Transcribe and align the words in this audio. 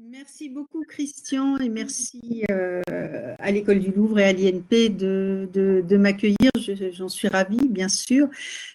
Merci 0.00 0.48
beaucoup 0.48 0.84
Christian 0.84 1.58
et 1.58 1.68
merci 1.68 2.44
euh, 2.52 2.80
à 3.38 3.50
l'école 3.50 3.80
du 3.80 3.90
Louvre 3.90 4.20
et 4.20 4.24
à 4.24 4.32
l'INP 4.32 4.90
de, 4.90 5.96
m'accueillir. 5.96 6.52
J'en 6.92 7.08
suis 7.08 7.26
ravie, 7.26 7.68
bien 7.68 7.88
sûr. 7.88 8.28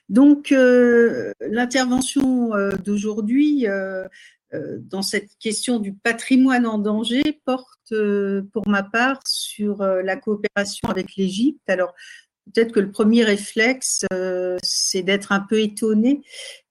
Donc, 0.10 0.52
euh, 0.52 1.32
l'intervention 1.40 2.54
euh, 2.54 2.72
d'aujourd'hui 2.72 3.66
dans 4.52 5.02
cette 5.02 5.36
question 5.40 5.80
du 5.80 5.94
patrimoine 5.94 6.68
en 6.68 6.78
danger 6.78 7.24
porte 7.46 7.94
pour 8.52 8.68
ma 8.68 8.84
part 8.84 9.20
sur 9.26 9.78
la 9.82 10.16
coopération 10.18 10.90
avec 10.90 11.16
l'Égypte. 11.16 11.68
Alors, 11.68 11.96
Peut-être 12.46 12.72
que 12.74 12.80
le 12.80 12.92
premier 12.92 13.24
réflexe, 13.24 14.06
euh, 14.12 14.58
c'est 14.64 15.02
d'être 15.02 15.32
un 15.32 15.40
peu 15.40 15.60
étonné 15.62 16.22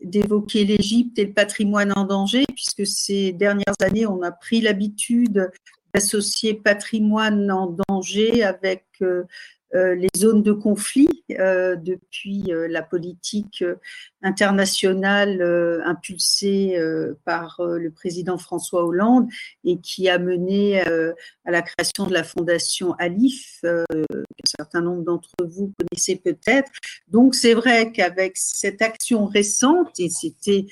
d'évoquer 0.03 0.65
l'Égypte 0.65 1.19
et 1.19 1.25
le 1.25 1.33
patrimoine 1.33 1.93
en 1.97 2.05
danger, 2.05 2.45
puisque 2.55 2.87
ces 2.87 3.33
dernières 3.33 3.75
années, 3.81 4.07
on 4.07 4.23
a 4.23 4.33
pris 4.33 4.61
l'habitude 4.61 5.51
d'associer 5.95 6.55
patrimoine 6.55 7.51
en 7.51 7.77
danger 7.89 8.43
avec 8.43 8.85
euh, 9.01 9.25
les 9.73 10.09
zones 10.17 10.43
de 10.43 10.53
conflit 10.53 11.25
euh, 11.39 11.77
depuis 11.77 12.53
euh, 12.53 12.69
la 12.69 12.83
politique 12.83 13.65
internationale 14.23 15.43
impulsée 15.85 16.79
par 17.25 17.61
le 17.61 17.91
président 17.91 18.39
François 18.39 18.85
Hollande 18.85 19.29
et 19.65 19.79
qui 19.81 20.09
a 20.09 20.19
mené 20.19 20.81
à 20.81 21.51
la 21.51 21.63
création 21.63 22.07
de 22.07 22.13
la 22.13 22.23
fondation 22.23 22.93
Alif, 22.95 23.59
qu'un 23.63 23.85
certain 24.45 24.81
nombre 24.81 25.03
d'entre 25.03 25.31
vous 25.41 25.73
connaissez 25.77 26.17
peut-être. 26.17 26.71
Donc 27.09 27.35
c'est 27.35 27.55
vrai 27.55 27.91
qu'avec 27.91 28.37
cette 28.37 28.81
action 28.81 29.27
récente, 29.27 29.99
et 29.99 30.09
c'était 30.09 30.67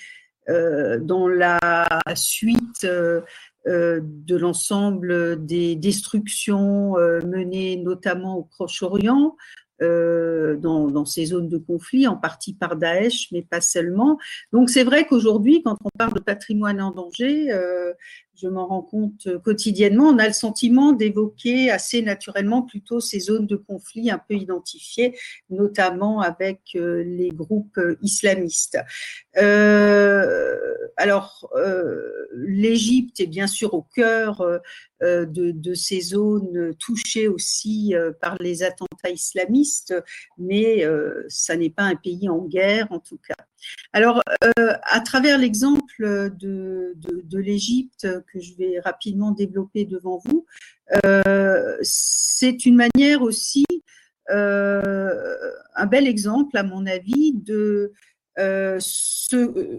dans 0.46 1.26
la 1.28 1.68
suite 2.14 2.84
euh, 2.84 3.20
de 3.66 4.36
l'ensemble 4.36 5.44
des 5.44 5.76
destructions 5.76 6.96
euh, 6.98 7.20
menées 7.26 7.76
notamment 7.76 8.36
au 8.36 8.42
Proche-Orient, 8.42 9.36
euh, 9.82 10.56
dans, 10.56 11.04
ces 11.06 11.26
zones 11.26 11.48
de 11.48 11.56
conflit, 11.56 12.06
en 12.06 12.16
partie 12.16 12.52
par 12.52 12.76
Daesh, 12.76 13.28
mais 13.32 13.42
pas 13.42 13.62
seulement. 13.62 14.18
Donc 14.52 14.68
c'est 14.68 14.84
vrai 14.84 15.06
qu'aujourd'hui, 15.06 15.62
quand 15.62 15.76
on 15.84 15.88
parle 15.98 16.12
de 16.12 16.20
patrimoine 16.20 16.82
en 16.82 16.90
danger, 16.90 17.48
je 18.40 18.48
m'en 18.48 18.66
rends 18.66 18.82
compte 18.82 19.28
quotidiennement, 19.42 20.08
on 20.08 20.18
a 20.18 20.26
le 20.26 20.32
sentiment 20.32 20.92
d'évoquer 20.92 21.70
assez 21.70 22.02
naturellement 22.02 22.62
plutôt 22.62 23.00
ces 23.00 23.20
zones 23.20 23.46
de 23.46 23.56
conflit 23.56 24.10
un 24.10 24.18
peu 24.18 24.34
identifiées, 24.34 25.16
notamment 25.48 26.20
avec 26.20 26.60
les 26.74 27.30
groupes 27.32 27.80
islamistes. 28.02 28.78
alors, 30.96 31.50
l'Égypte 32.34 33.20
est 33.20 33.26
bien 33.26 33.46
sûr 33.46 33.74
au 33.74 33.82
cœur 33.82 34.42
euh, 35.02 35.24
de, 35.24 35.74
ces 35.74 36.00
zones 36.00 36.74
touchées 36.78 37.26
aussi 37.26 37.94
euh, 37.94 38.12
par 38.20 38.36
les 38.38 38.62
attentats 38.62 39.08
islamistes, 39.10 39.94
mais 40.36 40.84
euh, 40.84 41.24
ça 41.28 41.56
n'est 41.56 41.70
pas 41.70 41.84
un 41.84 41.96
pays 41.96 42.28
en 42.28 42.44
guerre 42.44 42.86
en 42.90 42.98
tout 42.98 43.18
cas. 43.26 43.46
Alors, 43.92 44.22
à 44.56 45.00
travers 45.00 45.38
l'exemple 45.38 46.30
de, 46.38 46.94
l'Égypte 47.32 48.06
que 48.32 48.40
je 48.40 48.54
vais 48.56 48.80
rapidement 48.80 49.32
développer 49.32 49.84
devant 49.84 50.20
vous, 50.24 50.46
c'est 51.82 52.66
une 52.66 52.76
manière 52.76 53.22
aussi, 53.22 53.66
un 54.28 55.86
bel 55.90 56.06
exemple 56.06 56.56
à 56.56 56.62
mon 56.62 56.86
avis, 56.86 57.32
de 57.34 57.92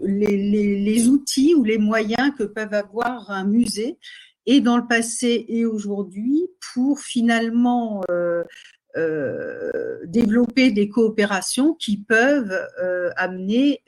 les, 0.04 1.08
outils 1.08 1.54
ou 1.54 1.64
les 1.64 1.78
moyens 1.78 2.32
que 2.36 2.44
peuvent 2.44 2.74
avoir 2.74 3.30
un 3.30 3.44
musée 3.44 3.98
et 4.46 4.60
dans 4.60 4.76
le 4.76 4.86
passé 4.86 5.44
et 5.48 5.64
aujourd'hui 5.64 6.48
pour 6.72 7.00
finalement 7.00 8.02
euh, 8.10 8.42
euh, 8.96 9.98
développer 10.04 10.70
des 10.70 10.88
coopérations 10.88 11.74
qui 11.74 11.98
peuvent 11.98 12.68
euh, 12.82 13.10
amener 13.16 13.82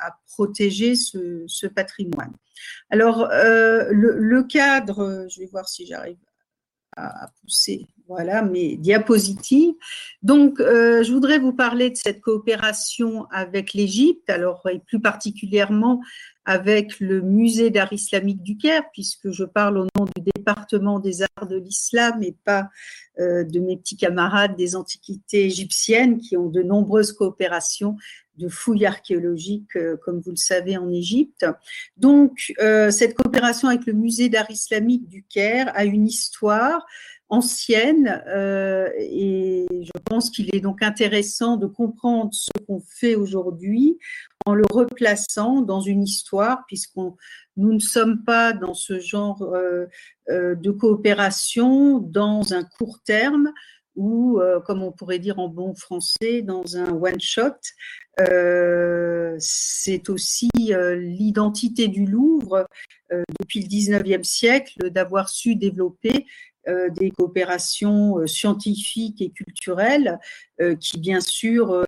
à 0.00 0.18
protéger 0.26 0.94
ce, 0.94 1.66
patrimoine. 1.66 2.32
Alors, 2.90 3.28
le, 3.30 4.42
cadre, 4.42 5.26
je 5.28 5.40
vais 5.40 5.46
voir 5.46 5.68
si 5.68 5.86
j'arrive 5.86 6.18
à, 6.96 7.28
pousser 7.40 7.86
voilà 8.08 8.42
mes 8.42 8.76
diapositives. 8.76 9.74
Donc, 10.22 10.58
je 10.58 11.10
voudrais 11.12 11.38
vous 11.38 11.52
parler 11.52 11.90
de 11.90 11.96
cette 11.96 12.20
coopération 12.20 13.26
avec 13.30 13.72
l'Égypte, 13.72 14.28
alors 14.28 14.62
et 14.70 14.78
plus 14.78 15.00
particulièrement 15.00 16.00
avec 16.44 17.00
le 17.00 17.22
musée 17.22 17.70
d'art 17.70 17.92
islamique 17.92 18.42
du 18.42 18.56
Caire, 18.56 18.84
puisque 18.92 19.30
je 19.30 19.44
parle 19.44 19.78
au 19.78 19.86
nom 19.96 20.04
du 20.04 20.22
département 20.36 21.00
des 21.00 21.22
arts 21.22 21.46
de 21.48 21.56
l'islam 21.56 22.22
et 22.22 22.36
pas 22.44 22.68
euh, 23.18 23.44
de 23.44 23.60
mes 23.60 23.76
petits 23.76 23.96
camarades 23.96 24.56
des 24.56 24.76
antiquités 24.76 25.46
égyptiennes 25.46 26.18
qui 26.18 26.36
ont 26.36 26.48
de 26.48 26.62
nombreuses 26.62 27.12
coopérations 27.12 27.96
de 28.36 28.48
fouilles 28.48 28.84
archéologiques, 28.84 29.76
euh, 29.76 29.96
comme 30.04 30.20
vous 30.20 30.32
le 30.32 30.36
savez, 30.36 30.76
en 30.76 30.90
Égypte. 30.90 31.46
Donc, 31.96 32.52
euh, 32.60 32.90
cette 32.90 33.14
coopération 33.14 33.68
avec 33.68 33.86
le 33.86 33.92
musée 33.92 34.28
d'art 34.28 34.50
islamique 34.50 35.08
du 35.08 35.22
Caire 35.22 35.72
a 35.74 35.84
une 35.84 36.06
histoire 36.06 36.84
ancienne 37.28 38.22
euh, 38.28 38.88
et 38.98 39.66
je 39.70 39.98
pense 40.04 40.30
qu'il 40.30 40.54
est 40.54 40.60
donc 40.60 40.82
intéressant 40.82 41.56
de 41.56 41.66
comprendre 41.66 42.30
ce 42.32 42.50
qu'on 42.66 42.80
fait 42.80 43.14
aujourd'hui 43.14 43.98
en 44.46 44.54
le 44.54 44.64
replaçant 44.70 45.62
dans 45.62 45.80
une 45.80 46.02
histoire 46.02 46.64
puisqu'on 46.66 47.16
nous 47.56 47.72
ne 47.72 47.78
sommes 47.78 48.24
pas 48.24 48.52
dans 48.52 48.74
ce 48.74 49.00
genre 49.00 49.42
euh, 49.42 49.86
euh, 50.28 50.54
de 50.54 50.70
coopération 50.70 51.98
dans 51.98 52.52
un 52.52 52.64
court 52.64 53.00
terme 53.04 53.52
ou, 53.96 54.40
comme 54.66 54.82
on 54.82 54.90
pourrait 54.90 55.20
dire 55.20 55.38
en 55.38 55.46
bon 55.46 55.72
français, 55.76 56.42
dans 56.42 56.76
un 56.76 56.90
one-shot. 56.90 57.54
c'est 59.38 60.10
aussi 60.10 60.50
l'identité 60.56 61.86
du 61.86 62.04
Louvre 62.04 62.66
depuis 63.38 63.60
le 63.60 63.68
19e 63.68 64.24
siècle 64.24 64.90
d'avoir 64.90 65.28
su 65.28 65.54
développer 65.54 66.26
euh, 66.26 66.53
des 66.66 67.10
coopérations 67.10 68.18
euh, 68.18 68.26
scientifiques 68.26 69.20
et 69.20 69.30
culturelles 69.30 70.18
euh, 70.60 70.74
qui, 70.76 70.98
bien 70.98 71.20
sûr, 71.20 71.84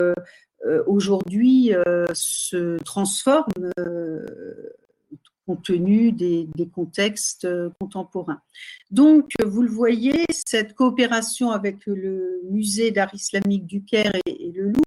aujourd'hui 0.87 1.70
se 2.12 2.82
transforment 2.82 3.70
compte 5.47 5.62
tenu 5.62 6.12
des, 6.12 6.48
contextes 6.75 7.47
contemporains. 7.78 8.41
Donc, 8.91 9.31
vous 9.44 9.62
le 9.62 9.70
voyez, 9.70 10.25
cette 10.31 10.75
coopération 10.75 11.53
avec 11.53 11.86
le 11.86 12.41
musée 12.50 12.91
d'art 12.91 13.15
islamique 13.15 13.65
du 13.65 13.84
Caire 13.84 14.12
et, 14.26 14.53
le 14.53 14.72
Louvre, 14.72 14.85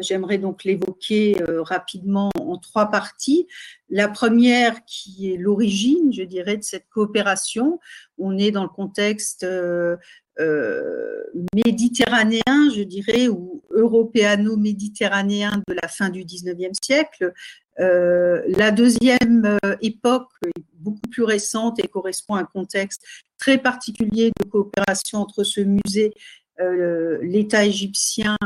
j'aimerais 0.00 0.38
donc 0.38 0.64
l'évoquer 0.64 1.36
rapidement 1.62 2.30
en 2.38 2.56
trois 2.56 2.86
parties. 2.90 3.46
La 3.88 4.08
première 4.08 4.84
qui 4.86 5.32
est 5.32 5.36
l'origine, 5.36 6.12
je 6.12 6.22
dirais, 6.22 6.56
de 6.56 6.62
cette 6.62 6.88
coopération. 6.88 7.78
On 8.18 8.38
est 8.38 8.50
dans 8.50 8.62
le 8.62 8.68
contexte 8.68 9.44
euh, 9.44 9.96
euh, 10.40 11.24
méditerranéen, 11.54 12.70
je 12.74 12.82
dirais, 12.82 13.28
ou 13.28 13.62
européano-méditerranéen 13.70 15.62
de 15.68 15.74
la 15.74 15.88
fin 15.88 16.08
du 16.08 16.24
19e 16.24 16.72
siècle. 16.82 17.32
Euh, 17.80 18.42
la 18.48 18.70
deuxième 18.70 19.58
époque 19.80 20.30
beaucoup 20.74 21.08
plus 21.10 21.24
récente 21.24 21.78
et 21.82 21.88
correspond 21.88 22.34
à 22.34 22.40
un 22.40 22.44
contexte 22.44 23.02
très 23.38 23.58
particulier 23.58 24.30
de 24.40 24.48
coopération 24.48 25.18
entre 25.18 25.44
ce 25.44 25.60
musée 25.60 26.14
l'État 27.22 27.64
égyptien 27.64 28.36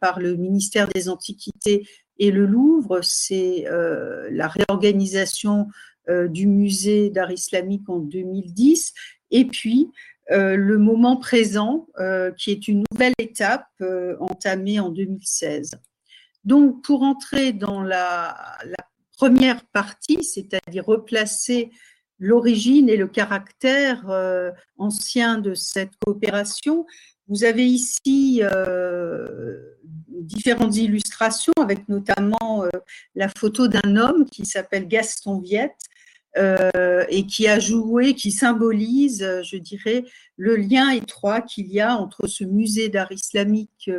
par 0.00 0.20
le 0.20 0.36
ministère 0.36 0.88
des 0.88 1.08
Antiquités 1.08 1.84
et 2.20 2.30
le 2.30 2.44
Louvre, 2.44 3.00
c'est 3.02 3.66
euh, 3.66 4.28
la 4.30 4.46
réorganisation 4.46 5.68
euh, 6.10 6.28
du 6.28 6.46
musée 6.46 7.08
d'art 7.08 7.32
islamique 7.32 7.88
en 7.88 7.98
2010. 7.98 8.92
Et 9.30 9.46
puis, 9.46 9.90
euh, 10.30 10.54
le 10.54 10.76
moment 10.76 11.16
présent, 11.16 11.88
qui 12.36 12.50
est 12.50 12.68
une 12.68 12.84
nouvelle 12.92 13.14
étape 13.18 13.66
entamée 14.20 14.78
en 14.78 14.90
2016. 14.90 15.70
Donc, 16.44 16.84
pour 16.84 17.02
entrer 17.02 17.52
dans 17.52 17.82
la, 17.82 18.36
la 18.64 18.86
première 19.16 19.64
partie, 19.66 20.22
c'est-à-dire 20.22 20.84
replacer 20.84 21.70
l'origine 22.18 22.90
et 22.90 22.96
le 22.98 23.08
caractère 23.08 24.04
ancien 24.76 25.38
de 25.38 25.54
cette 25.54 25.96
coopération, 26.04 26.86
vous 27.30 27.44
avez 27.44 27.64
ici 27.64 28.42
différentes 30.30 30.76
illustrations, 30.76 31.52
avec 31.60 31.88
notamment 31.88 32.64
euh, 32.64 32.68
la 33.14 33.28
photo 33.28 33.68
d'un 33.68 33.96
homme 33.96 34.24
qui 34.26 34.46
s'appelle 34.46 34.86
Gaston 34.86 35.40
Viette 35.40 35.76
euh, 36.38 37.04
et 37.08 37.26
qui 37.26 37.48
a 37.48 37.58
joué, 37.58 38.14
qui 38.14 38.30
symbolise, 38.30 39.22
euh, 39.22 39.42
je 39.42 39.56
dirais, 39.56 40.04
le 40.36 40.56
lien 40.56 40.90
étroit 40.90 41.40
qu'il 41.40 41.66
y 41.66 41.80
a 41.80 41.96
entre 41.96 42.26
ce 42.26 42.44
musée 42.44 42.88
d'art 42.88 43.12
islamique 43.12 43.90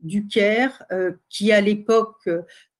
du 0.00 0.26
Caire, 0.26 0.84
qui 1.30 1.52
à 1.52 1.62
l'époque 1.62 2.28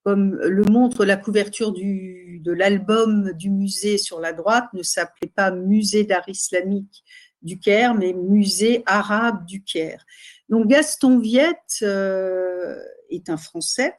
comme 0.05 0.37
le 0.37 0.63
montre 0.65 1.05
la 1.05 1.17
couverture 1.17 1.73
de 1.73 2.53
l'album 2.53 3.33
du 3.33 3.51
musée 3.51 3.97
sur 3.97 4.21
la 4.21 4.35
droite, 4.35 4.67
ne 4.75 4.83
s'appelait 4.83 5.33
pas 5.35 5.51
Musée 5.51 6.05
d'art 6.05 6.29
islamique 6.29 7.03
du 7.43 7.59
Caire, 7.59 7.95
mais 7.95 8.13
Musée 8.13 8.83
arabe 8.87 9.45
du 9.47 9.63
Caire. 9.63 10.05
Donc 10.49 10.69
Gaston 10.69 11.19
Viette 11.19 11.79
euh, 11.83 12.79
est 13.11 13.29
un 13.31 13.37
Français 13.37 13.95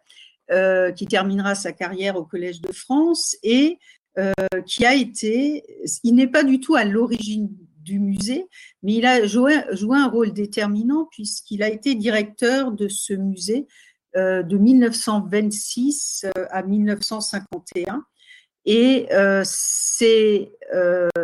euh, 0.52 0.92
qui 0.92 1.06
terminera 1.06 1.56
sa 1.56 1.74
carrière 1.74 2.16
au 2.16 2.24
Collège 2.24 2.62
de 2.62 2.72
France 2.72 3.36
et 3.44 3.80
euh, 4.18 4.34
qui 4.66 4.86
a 4.86 4.96
été, 4.96 5.64
il 6.04 6.16
n'est 6.16 6.28
pas 6.28 6.44
du 6.44 6.60
tout 6.60 6.76
à 6.76 6.86
l'origine 6.86 7.50
du 7.82 8.00
musée, 8.00 8.48
mais 8.84 8.96
il 8.96 9.06
a 9.06 9.26
joué, 9.26 9.56
joué 9.72 9.98
un 9.98 10.08
rôle 10.08 10.34
déterminant 10.34 11.08
puisqu'il 11.12 11.64
a 11.64 11.70
été 11.70 11.96
directeur 11.96 12.72
de 12.72 12.88
ce 12.88 13.14
musée 13.14 13.68
de 14.16 14.58
1926 14.58 16.26
à 16.50 16.64
1951. 16.64 18.04
Et 18.66 19.08
c'est 19.44 20.52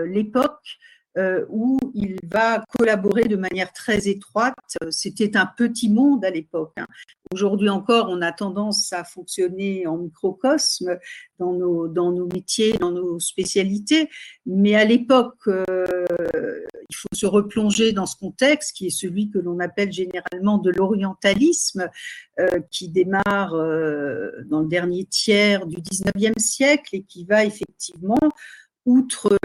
l'époque 0.06 0.78
euh, 1.16 1.46
où 1.50 1.78
il 1.94 2.18
va 2.24 2.64
collaborer 2.76 3.26
de 3.26 3.36
manière 3.36 3.72
très 3.72 4.08
étroite. 4.08 4.56
C'était 4.90 5.38
un 5.38 5.46
petit 5.46 5.88
monde 5.88 6.26
à 6.26 6.32
l'époque. 6.32 6.74
Hein. 6.78 6.88
Aujourd'hui 7.32 7.70
encore, 7.70 8.08
on 8.10 8.22
a 8.24 8.32
tendance 8.32 8.92
à 8.94 9.04
fonctionner 9.04 9.86
en 9.86 9.98
microcosme 9.98 10.98
dans 11.38 11.54
nos, 11.54 11.88
dans 11.88 12.12
nos 12.12 12.26
métiers, 12.26 12.74
dans 12.80 12.92
nos 12.92 13.20
spécialités, 13.20 14.10
mais 14.48 14.74
à 14.74 14.86
l'époque, 14.86 15.38
euh, 15.48 15.66
il 16.90 16.96
faut 16.96 17.08
se 17.14 17.28
replonger 17.28 17.94
dans 17.94 18.08
ce 18.08 18.16
contexte 18.16 18.76
qui 18.76 18.88
est 18.88 18.98
celui 18.98 19.30
que 19.30 19.38
l'on 19.38 19.60
appelle 19.60 19.92
généralement 19.92 20.58
de 20.58 20.72
l'orientalisme, 20.72 21.90
euh, 22.40 22.60
qui 22.72 22.90
démarre 22.90 23.52
dans 23.52 24.62
le 24.62 24.68
dernier 24.68 25.06
tiers 25.06 25.68
du 25.68 25.78
19e 25.78 26.40
siècle 26.40 26.96
et 26.96 27.04
qui 27.04 27.24
va 27.26 27.46
effectivement 27.46 28.18
outre 28.86 29.38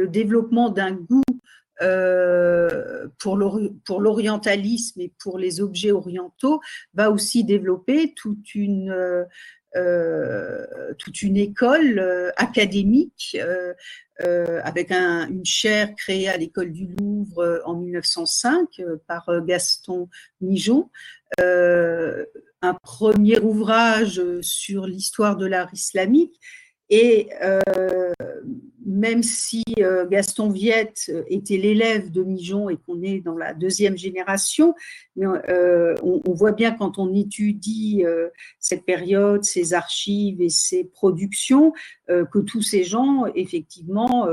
le 0.00 0.08
développement 0.08 0.70
d'un 0.70 0.92
goût 0.92 1.22
euh, 1.82 3.06
pour 3.18 3.36
l'orientalisme 3.36 5.00
et 5.00 5.12
pour 5.18 5.38
les 5.38 5.60
objets 5.60 5.92
orientaux, 5.92 6.60
va 6.94 7.10
aussi 7.10 7.44
développer 7.44 8.14
toute 8.14 8.54
une, 8.54 8.90
euh, 8.90 9.24
école 11.34 11.98
euh, 11.98 12.30
académique 12.36 13.36
avec 14.64 14.92
une 14.92 15.44
chaire 15.44 15.94
créée 15.96 16.28
à 16.28 16.36
l'école 16.36 16.72
du 16.72 16.88
Louvre 16.98 17.62
en 17.64 17.76
1905 17.76 18.82
par 19.06 19.30
Gaston 19.46 20.08
Mijon. 20.42 20.90
un 21.38 22.74
premier 22.82 23.38
ouvrage 23.38 24.20
sur 24.42 24.86
l'histoire 24.86 25.36
de 25.36 25.46
l'art 25.46 25.72
islamique 25.72 26.38
et 26.90 27.28
euh, 27.40 27.60
même 28.84 29.22
si 29.22 29.62
euh, 29.78 30.08
Gaston 30.08 30.50
Viette 30.50 31.12
était 31.28 31.56
l'élève 31.56 32.10
de 32.10 32.24
Mijon 32.24 32.68
et 32.68 32.76
qu'on 32.76 33.00
est 33.02 33.20
dans 33.20 33.36
la 33.36 33.54
deuxième 33.54 33.96
génération, 33.96 34.74
euh, 35.20 35.94
on, 36.02 36.32
voit 36.32 36.50
bien 36.50 36.72
quand 36.72 36.98
on 36.98 37.14
étudie 37.14 38.02
cette 38.58 38.84
période, 38.84 39.44
ses 39.44 39.74
archives 39.74 40.42
et 40.42 40.48
ses 40.48 40.82
productions, 40.84 41.72
que 42.08 42.38
tous 42.40 42.62
ces 42.62 42.82
gens, 42.82 43.26
effectivement, 43.36 44.26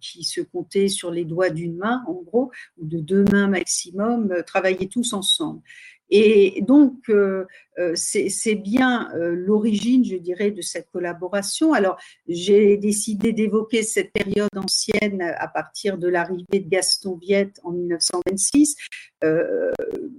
qui 0.00 0.24
se 0.24 0.42
comptaient 0.42 0.88
sur 0.88 1.10
les 1.10 1.24
doigts 1.24 1.50
d'une 1.50 1.76
main, 1.76 2.02
en 2.06 2.22
gros, 2.22 2.50
ou 2.78 2.86
de 2.86 2.98
deux 2.98 3.24
mains 3.32 3.48
maximum, 3.48 4.34
travaillaient 4.46 4.86
tous 4.86 5.12
ensemble. 5.14 5.62
Et 6.08 6.62
donc, 6.62 7.08
euh, 7.08 7.46
euh, 7.78 7.92
c'est 7.96 8.54
bien 8.54 9.10
euh, 9.14 9.34
l'origine, 9.34 10.04
je 10.04 10.16
dirais, 10.16 10.52
de 10.52 10.62
cette 10.62 10.88
collaboration. 10.92 11.72
Alors, 11.72 11.98
j'ai 12.28 12.76
décidé 12.76 13.32
d'évoquer 13.32 13.82
cette 13.82 14.12
période 14.12 14.56
ancienne 14.56 15.20
à 15.22 15.48
partir 15.48 15.98
de 15.98 16.06
l'arrivée 16.06 16.60
de 16.60 16.68
Gaston 16.68 17.16
Viette 17.16 17.58
en 17.64 17.72
1926, 17.72 18.76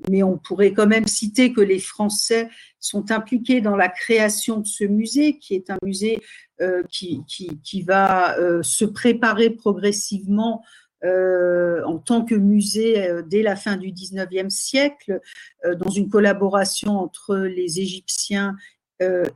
mais 0.09 0.23
on 0.23 0.37
pourrait 0.37 0.73
quand 0.73 0.87
même 0.87 1.07
citer 1.07 1.53
que 1.53 1.61
les 1.61 1.79
Français 1.79 2.49
sont 2.79 3.11
impliqués 3.11 3.61
dans 3.61 3.75
la 3.75 3.87
création 3.87 4.59
de 4.59 4.67
ce 4.67 4.83
musée, 4.83 5.37
qui 5.39 5.55
est 5.55 5.69
un 5.69 5.77
musée 5.81 6.19
qui, 6.91 7.21
qui, 7.27 7.57
qui, 7.63 7.83
va 7.83 8.35
se 8.63 8.83
préparer 8.83 9.51
progressivement 9.51 10.63
euh, 11.03 11.83
en 11.83 11.99
tant 11.99 12.25
que 12.25 12.33
musée 12.33 13.07
euh, 13.07 13.21
dès 13.21 13.43
la 13.43 13.55
fin 13.55 13.77
du 13.77 13.91
19e 13.91 14.49
siècle, 14.49 15.19
euh, 15.63 15.75
dans 15.75 15.91
une 15.91 16.09
collaboration 16.09 16.97
entre 16.97 17.37
les 17.37 17.79
Égyptiens 17.79 18.55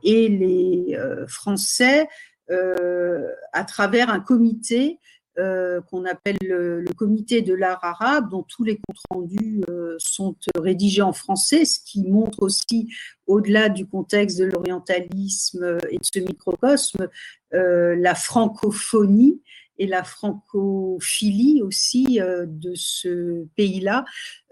et 0.02 0.26
les 0.28 0.98
Français, 1.28 2.08
à 2.50 3.64
travers 3.64 4.10
un 4.10 4.18
comité 4.18 4.98
qu'on 5.36 6.04
appelle 6.04 6.38
le, 6.40 6.84
comité 6.96 7.42
de 7.42 7.54
l'art 7.54 7.78
arabe, 7.84 8.28
dont 8.28 8.42
tous 8.42 8.64
les 8.64 8.74
comptes 8.78 8.98
rendus 9.08 9.62
sont 9.98 10.34
rédigés 10.56 11.02
en 11.02 11.12
français, 11.12 11.64
ce 11.64 11.78
qui 11.78 12.02
montre 12.02 12.42
aussi, 12.42 12.92
au-delà 13.28 13.68
du 13.68 13.86
contexte 13.86 14.36
de 14.36 14.46
l'orientalisme 14.46 15.78
et 15.90 15.98
de 15.98 16.04
ce 16.12 16.18
microcosme, 16.18 17.06
la 17.52 18.14
francophonie 18.16 19.40
et 19.82 19.86
la 19.86 20.04
francophilie 20.04 21.60
aussi 21.60 22.20
euh, 22.20 22.46
de 22.46 22.72
ce 22.76 23.44
pays-là 23.56 24.04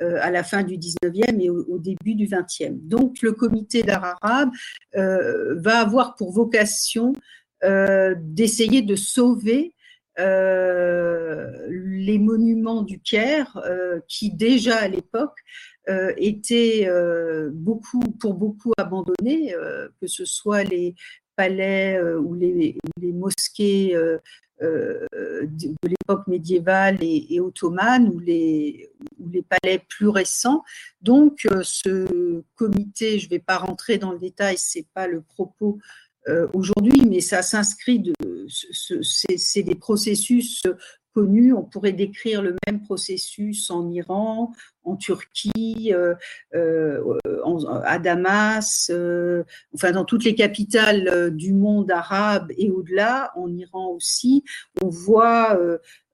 euh, 0.03 0.19
à 0.21 0.32
la 0.32 0.43
fin 0.43 0.65
du 0.65 0.77
19e 0.77 1.41
et 1.41 1.49
au, 1.49 1.79
début 1.79 2.17
du 2.17 2.27
20e. 2.27 2.81
Donc 2.82 3.23
le 3.23 3.31
comité 3.31 3.85
d'art 3.85 4.17
arabe 4.21 4.50
euh, 4.97 5.55
va 5.61 5.79
avoir 5.79 6.17
pour 6.17 6.32
vocation 6.32 7.12
d'essayer 7.62 8.81
de 8.81 8.97
sauver 8.97 9.75
les 10.17 12.19
monuments 12.19 12.83
du 12.83 13.00
Caire 13.00 13.62
qui 14.09 14.33
déjà 14.33 14.76
à 14.76 14.88
l'époque 14.88 15.37
étaient 16.17 16.88
beaucoup, 17.53 18.00
pour 18.19 18.33
beaucoup 18.33 18.73
abandonnés, 18.79 19.55
que 20.00 20.06
ce 20.06 20.25
soit 20.25 20.65
les 20.65 20.94
palais 21.37 22.00
ou 22.00 22.35
les, 22.35 22.79
les 22.99 23.12
mosquées 23.12 23.94
de 24.61 25.77
l'époque 25.83 26.27
médiévale 26.27 26.99
et, 27.01 27.41
ottomane 27.41 28.09
ou 28.09 28.19
les, 28.19 28.91
les 29.33 29.43
palais 29.43 29.83
plus 29.89 30.09
récents. 30.09 30.62
Donc, 31.03 31.47
euh, 31.47 31.62
ce 31.62 32.43
comité, 32.57 33.19
je 33.19 33.27
ne 33.27 33.31
vais 33.31 33.39
pas 33.39 33.59
rentrer 33.59 33.99
dans 33.99 34.12
le 34.12 34.19
détail, 34.19 34.57
c'est 34.59 34.87
pas 34.95 35.07
le 35.07 35.23
propos 35.23 35.79
euh, 36.29 36.47
aujourd'hui, 36.53 37.07
mais 37.07 37.21
ça 37.21 37.43
s'inscrit 37.43 37.99
de, 37.99 38.12
c'est 38.49 39.62
des 39.62 39.75
processus 39.75 40.62
On 41.17 41.62
pourrait 41.62 41.93
décrire 41.93 42.43
le 42.43 42.57
même 42.67 42.83
processus 42.83 43.71
en 43.71 43.90
Iran, 43.90 44.52
en 44.85 44.97
Turquie, 44.97 45.93
euh, 45.93 46.14
euh, 46.55 47.19
à 47.85 47.99
Damas, 47.99 48.90
euh, 48.93 49.45
enfin 49.75 49.93
dans 49.93 50.05
toutes 50.05 50.25
les 50.25 50.35
capitales 50.35 51.31
du 51.35 51.52
monde 51.52 51.90
arabe 51.90 52.52
et 52.57 52.71
au-delà, 52.71 53.33
en 53.37 53.52
Iran 53.52 53.88
aussi. 53.88 54.45
On 54.83 54.88
voit 54.88 55.59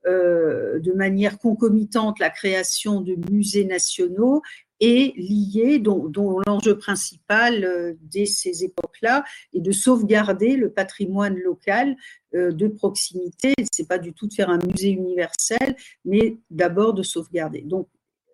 de 0.07 0.93
manière 0.95 1.39
concomitante 1.39 2.21
la 2.21 2.31
création 2.31 3.01
de 3.01 3.17
musées 3.31 3.65
nationaux 3.65 4.43
et 4.81 5.15
liés, 5.17 5.79
dont, 5.79 6.41
l'enjeu 6.47 6.77
principal 6.77 7.97
dès 8.03 8.27
ces 8.27 8.65
époques-là 8.65 9.25
est 9.55 9.61
de 9.61 9.73
sauvegarder 9.73 10.57
le 10.57 10.71
patrimoine 10.71 11.37
local 11.39 11.97
de 12.33 12.69
proximité. 12.69 13.55
C'est 13.73 13.89
pas 13.89 13.99
du 13.99 14.13
tout 14.13 14.27
de 14.27 14.35
faire 14.35 14.51
un 14.51 14.59
musée 14.59 14.91
universel, 14.91 15.77
mais 16.05 16.37
d'abord 16.51 16.93
de 16.93 17.03
sauvegarder. 17.03 17.63
Donc 17.63 17.89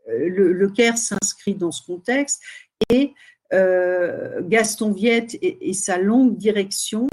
euh, 0.09 0.29
le, 0.29 0.69
Caire 0.69 0.99
s'inscrit 0.99 1.55
dans 1.55 1.71
ce 1.71 1.85
contexte 1.85 2.43
et 2.91 3.15
euh, 3.53 4.41
Gaston 4.43 4.93
Viette 4.93 5.37
et, 5.43 5.75
sa 5.75 5.99
longue 5.99 6.37
direction 6.37 7.07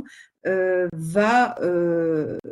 euh, 0.45 0.87
va 0.93 1.55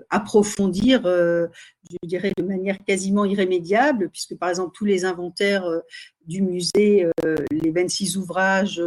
approfondir, 0.09 1.01
je 1.05 1.97
dirais 2.03 2.31
de 2.37 2.43
manière 2.43 2.83
quasiment 2.83 3.25
irrémédiable, 3.25 4.09
puisque 4.09 4.37
par 4.37 4.49
exemple 4.49 4.71
tous 4.75 4.85
les 4.85 5.05
inventaires 5.05 5.65
du 6.25 6.41
musée, 6.41 7.07
les 7.51 7.71
26 7.71 8.17
ouvrages 8.17 8.81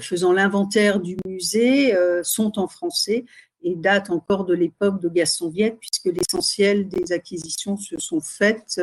faisant 0.00 0.32
l'inventaire 0.32 1.00
du 1.00 1.16
musée 1.26 1.94
sont 2.22 2.58
en 2.58 2.68
français 2.68 3.24
et 3.62 3.74
datent 3.74 4.10
encore 4.10 4.44
de 4.44 4.54
l'époque 4.54 5.00
de 5.00 5.08
Gaston 5.08 5.48
Viette, 5.48 5.78
puisque 5.78 6.14
l'essentiel 6.16 6.88
des 6.88 7.12
acquisitions 7.12 7.76
se 7.76 7.98
sont 7.98 8.20
faites 8.20 8.80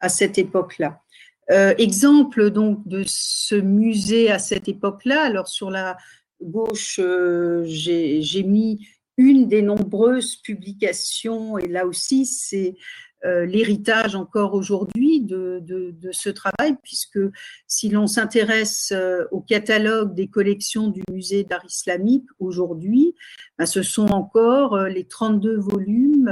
à 0.00 0.08
cette 0.08 0.38
époque-là. 0.38 1.00
Euh, 1.50 1.74
exemple 1.76 2.50
donc 2.50 2.86
de 2.88 3.04
ce 3.06 3.54
musée 3.54 4.30
à 4.30 4.38
cette 4.38 4.68
époque-là. 4.68 5.22
Alors 5.22 5.48
sur 5.48 5.70
la 5.70 5.96
gauche, 6.40 6.98
euh, 7.02 7.62
j'ai 7.66 8.42
mis 8.42 8.86
une 9.16 9.48
des 9.48 9.62
nombreuses 9.62 10.36
publications, 10.36 11.58
et 11.58 11.68
là 11.68 11.86
aussi 11.86 12.26
c'est 12.26 12.76
euh, 13.24 13.46
l'héritage 13.46 14.14
encore 14.14 14.54
aujourd'hui, 14.54 15.03
de, 15.20 15.92
ce 16.12 16.28
travail, 16.28 16.76
puisque 16.82 17.18
si 17.66 17.88
l'on 17.88 18.06
s'intéresse 18.06 18.92
euh, 18.92 19.24
au 19.30 19.40
catalogue 19.40 20.14
des 20.14 20.28
collections 20.28 20.88
du 20.88 21.02
musée 21.10 21.44
d'art 21.44 21.64
islamique 21.64 22.26
aujourd'hui, 22.38 23.14
ben, 23.58 23.66
ce 23.66 23.82
sont 23.82 24.08
encore 24.08 24.74
euh, 24.74 24.88
les 24.88 25.04
32 25.04 25.58
volumes 25.58 26.30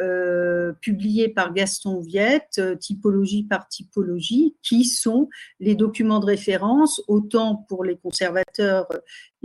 euh, 0.00 0.72
publiés 0.80 1.28
par 1.28 1.54
Gaston 1.54 2.00
Viette, 2.00 2.60
typologie 2.80 3.44
par 3.44 3.68
typologie, 3.68 4.56
qui 4.62 4.84
sont 4.84 5.28
les 5.60 5.76
documents 5.76 6.18
de 6.18 6.26
référence, 6.26 7.00
autant 7.06 7.64
pour 7.68 7.84
les 7.84 7.96
conservateurs 7.96 8.88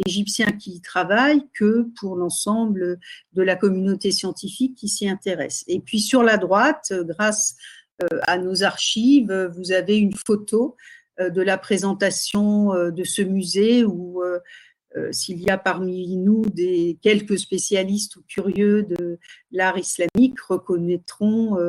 égyptiens 0.05 0.51
qui 0.51 0.71
y 0.71 0.81
travaillent 0.81 1.47
que 1.53 1.87
pour 1.99 2.15
l'ensemble 2.15 2.99
de 3.33 3.41
la 3.41 3.55
communauté 3.55 4.11
scientifique 4.11 4.75
qui 4.75 4.87
s'y 4.87 5.09
intéresse. 5.09 5.63
Et 5.67 5.79
puis 5.79 5.99
sur 5.99 6.23
la 6.23 6.37
droite, 6.37 6.93
grâce 6.93 7.55
euh, 7.57 7.78
à 8.23 8.37
nos 8.37 8.63
archives, 8.63 9.51
vous 9.55 9.71
avez 9.71 9.97
une 9.97 10.15
photo 10.15 10.75
euh, 11.19 11.29
de 11.29 11.41
la 11.41 11.57
présentation 11.57 12.73
euh, 12.73 12.91
de 12.91 13.03
ce 13.03 13.21
musée 13.21 13.83
où 13.83 14.21
s'il 15.11 15.39
y 15.39 15.51
a 15.51 15.57
parmi 15.59 16.17
nous 16.17 16.41
des 16.41 16.97
quelques 17.03 17.37
spécialistes 17.37 18.15
ou 18.15 18.23
curieux 18.27 18.81
de 18.81 19.19
l'art 19.51 19.77
islamique 19.77 20.39
reconnaîtront 20.41 21.59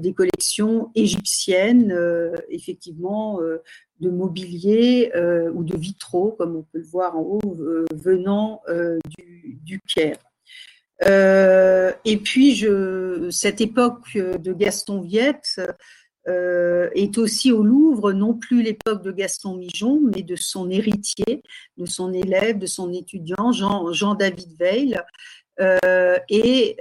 des 0.00 0.12
collections 0.12 0.90
égyptiennes, 0.96 1.96
effectivement, 2.48 3.38
de 4.00 4.10
mobilier 4.10 5.12
ou 5.54 5.62
de 5.62 5.76
vitraux, 5.76 6.32
comme 6.32 6.56
on 6.56 6.62
peut 6.64 6.78
le 6.78 6.84
voir 6.84 7.16
en 7.16 7.22
haut, 7.22 7.56
venant 7.94 8.62
du 9.62 9.80
Caire. 9.80 10.18
Euh, 11.06 11.92
et 12.04 12.16
puis, 12.18 12.54
je, 12.54 13.28
cette 13.30 13.60
époque 13.60 14.16
de 14.16 14.52
Gaston 14.52 15.00
Viette 15.00 15.60
euh, 16.28 16.88
est 16.94 17.18
aussi 17.18 17.52
au 17.52 17.62
Louvre, 17.62 18.12
non 18.12 18.34
plus 18.34 18.62
l'époque 18.62 19.02
de 19.02 19.12
Gaston 19.12 19.56
Mijon, 19.56 20.00
mais 20.00 20.22
de 20.22 20.36
son 20.36 20.70
héritier, 20.70 21.42
de 21.76 21.86
son 21.86 22.12
élève, 22.12 22.58
de 22.58 22.66
son 22.66 22.92
étudiant, 22.92 23.52
Jean, 23.52 23.92
Jean 23.92 24.14
David 24.14 24.56
Veil. 24.58 24.98
Euh, 25.60 26.18
et 26.28 26.76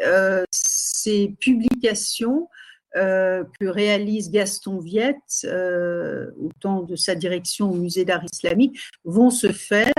ces 0.51 1.35
publications 1.39 2.49
que 2.95 3.65
réalise 3.65 4.29
Gaston 4.29 4.79
Viette 4.79 5.45
au 5.45 6.49
temps 6.59 6.83
de 6.83 6.95
sa 6.95 7.15
direction 7.15 7.71
au 7.71 7.75
musée 7.75 8.05
d'art 8.05 8.23
islamique 8.23 8.79
vont 9.03 9.31
se 9.31 9.51
faire 9.51 9.93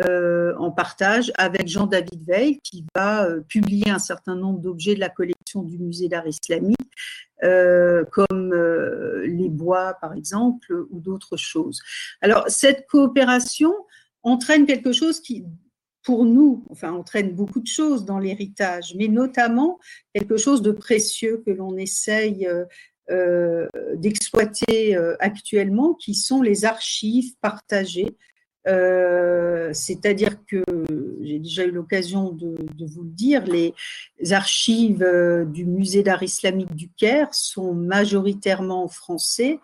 euh, 0.00 0.56
en 0.58 0.72
partage 0.72 1.30
avec 1.38 1.68
Jean-David 1.68 2.26
Veil, 2.26 2.58
qui 2.64 2.84
va 2.96 3.26
euh, 3.26 3.42
publier 3.42 3.90
un 3.90 4.00
certain 4.00 4.34
nombre 4.34 4.58
d'objets 4.58 4.96
de 4.96 5.00
la 5.00 5.08
collection 5.08 5.62
du 5.62 5.78
musée 5.78 6.08
d'art 6.08 6.26
islamique, 6.26 6.90
euh, 7.44 8.04
comme 8.10 8.52
les 9.24 9.48
bois, 9.48 9.94
par 10.00 10.14
exemple, 10.14 10.84
ou 10.90 10.98
d'autres 10.98 11.36
choses. 11.36 11.80
Alors, 12.22 12.44
cette 12.48 12.86
coopération 12.88 13.72
entraîne 14.24 14.66
quelque 14.66 14.92
chose 14.92 15.20
qui, 15.20 15.44
pour 16.04 16.24
nous, 16.24 16.64
enfin, 16.70 16.92
entraîne 16.92 17.32
beaucoup 17.32 17.60
de 17.60 17.66
choses 17.66 18.04
dans 18.04 18.18
l'héritage, 18.18 18.94
mais 18.96 19.08
notamment 19.08 19.80
quelque 20.12 20.36
chose 20.36 20.62
de 20.62 20.70
précieux 20.70 21.42
que 21.44 21.50
l'on 21.50 21.76
essaye 21.76 22.48
d'exploiter 23.96 24.96
actuellement, 25.18 25.94
qui 25.94 26.14
sont 26.14 26.40
les 26.40 26.64
archives 26.64 27.34
partagées 27.40 28.16
euh, 28.66 29.70
c'est-à-dire 29.72 30.38
que 30.46 30.62
j'ai 31.20 31.38
déjà 31.38 31.64
eu 31.64 31.70
l'occasion 31.70 32.30
de, 32.30 32.56
vous 32.86 33.02
le 33.02 33.10
dire, 33.10 33.44
les 33.44 33.74
archives 34.32 35.02
euh, 35.02 35.44
du 35.44 35.66
musée 35.66 36.02
d'art 36.02 36.22
islamique 36.22 36.74
du 36.74 36.88
Caire 36.90 37.28
sont 37.32 37.74
majoritairement 37.74 38.88
français. 38.88 39.60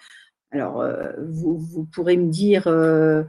Alors, 0.50 0.82
euh, 0.82 1.12
vous, 1.28 1.86
pourrez 1.92 2.16
me 2.16 2.30
dire 2.30 2.64
que, 2.64 3.26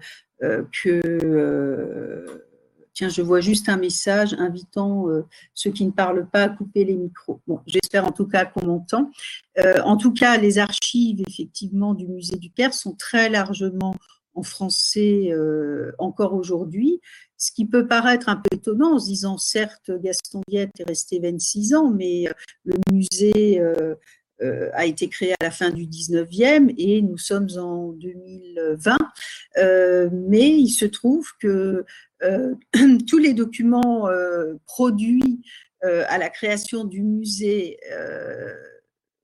je 3.09 3.21
vois 3.21 3.41
juste 3.41 3.69
un 3.69 3.77
message 3.77 4.33
invitant 4.33 5.05
ceux 5.53 5.71
qui 5.71 5.85
ne 5.85 5.91
parlent 5.91 6.27
pas 6.29 6.43
à 6.43 6.49
couper 6.49 6.85
les 6.85 6.95
micros. 6.95 7.41
Bon, 7.47 7.59
j'espère 7.65 8.05
en 8.05 8.11
tout 8.11 8.27
cas 8.27 8.45
qu'on 8.45 8.65
m'entend. 8.65 9.09
en 9.83 9.97
tout 9.97 10.13
cas, 10.13 10.37
les 10.37 10.57
archives, 10.57 11.21
effectivement, 11.27 11.93
du 11.93 12.07
musée 12.07 12.37
du 12.37 12.51
Caire 12.51 12.73
sont 12.73 12.93
très 12.93 13.29
largement 13.29 13.95
en 14.35 14.43
français 14.43 15.29
euh, 15.31 15.91
encore 15.99 16.33
aujourd'hui, 16.33 17.01
ce 17.37 17.51
qui 17.51 17.65
peut 17.65 17.87
paraître 17.87 18.29
un 18.29 18.35
peu 18.35 18.55
étonnant 18.55 18.95
en 18.95 18.99
se 18.99 19.07
disant 19.07 19.37
certes 19.37 19.91
Gaston 20.01 20.41
Viette 20.47 20.79
est 20.79 20.87
resté 20.87 21.19
26 21.19 21.73
ans, 21.73 21.89
mais 21.89 22.27
euh, 22.27 22.33
le 22.63 22.75
musée 22.91 23.59
euh, 23.59 23.95
a 24.73 24.85
été 24.85 25.07
créé 25.07 25.33
à 25.33 25.43
la 25.45 25.51
fin 25.51 25.69
du 25.69 25.85
19e 25.85 26.73
et 26.77 27.01
nous 27.01 27.17
sommes 27.17 27.49
en 27.57 27.89
2020, 27.93 28.97
mais 30.11 30.49
il 30.49 30.69
se 30.69 30.85
trouve 30.85 31.27
que 31.39 31.85
tous 33.07 33.17
les 33.17 33.33
documents 33.33 34.09
produits 34.65 35.41
à 35.83 36.17
la 36.17 36.29
création 36.29 36.85
du 36.85 37.03
musée 37.03 37.77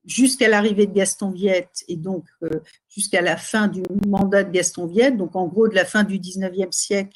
jusqu'à 0.08 0.48
l'arrivée 0.48 0.88
de 0.88 0.94
Gaston 0.94 1.30
Viette 1.32 1.84
et 1.88 1.98
donc 1.98 2.26
euh, 2.42 2.50
jusqu'à 2.90 3.22
la 3.22 3.38
fin 3.38 3.68
du 3.68 3.84
mandat 4.08 4.44
de 4.44 4.52
Gaston 4.52 4.88
Viette, 4.88 5.18
donc 5.18 5.36
en 5.36 5.48
gros 5.48 5.68
de 5.68 5.76
la 5.76 5.86
fin 5.86 6.04
du 6.04 6.18
19e 6.18 6.72
siècle 6.72 7.12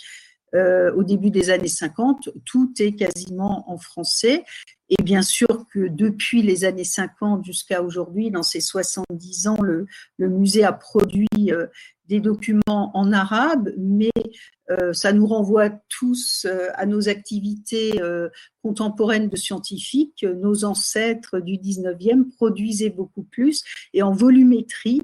euh, 0.54 0.92
au 0.94 1.04
début 1.04 1.30
des 1.30 1.50
années 1.50 1.68
50, 1.68 2.30
tout 2.46 2.74
est 2.80 2.94
quasiment 2.94 3.70
en 3.72 3.78
français. 3.78 4.44
Et 4.90 5.02
bien 5.02 5.22
sûr 5.22 5.66
que 5.74 5.88
depuis 5.88 6.42
les 6.42 6.66
années 6.66 6.84
50 6.84 7.46
jusqu'à 7.46 7.82
aujourd'hui, 7.82 8.30
dans 8.32 8.44
ces 8.44 8.60
70 8.60 9.48
ans, 9.48 9.62
le, 9.62 9.88
musée 10.20 10.66
a 10.66 10.74
produit 10.74 11.28
euh, 11.48 11.68
des 12.08 12.20
documents 12.20 12.92
en 12.94 13.14
arabe, 13.14 13.70
mais 13.78 14.12
euh, 14.70 14.92
ça 14.92 15.14
nous 15.14 15.26
renvoie 15.26 15.70
tous 15.88 16.46
à 16.74 16.86
nos 16.86 17.08
activités 17.08 18.02
contemporaines 18.62 19.30
de 19.30 19.38
scientifiques. 19.38 20.26
Nos 20.42 20.66
ancêtres 20.66 21.40
du 21.40 21.54
19e 21.54 22.30
produisaient 22.36 22.90
beaucoup 22.90 23.24
plus 23.24 23.64
et 23.94 24.04
en 24.04 24.12
volumétrie, 24.12 25.02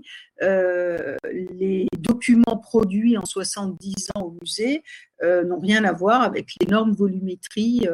les 1.31 1.87
documents 1.97 2.57
produits 2.57 3.17
en 3.17 3.25
70 3.25 4.09
ans 4.15 4.21
au 4.21 4.37
musée 4.41 4.83
n'ont 5.21 5.59
rien 5.59 5.83
à 5.83 5.91
voir 5.91 6.21
avec 6.21 6.49
l'énorme 6.61 6.93
volumétrie 6.93 7.87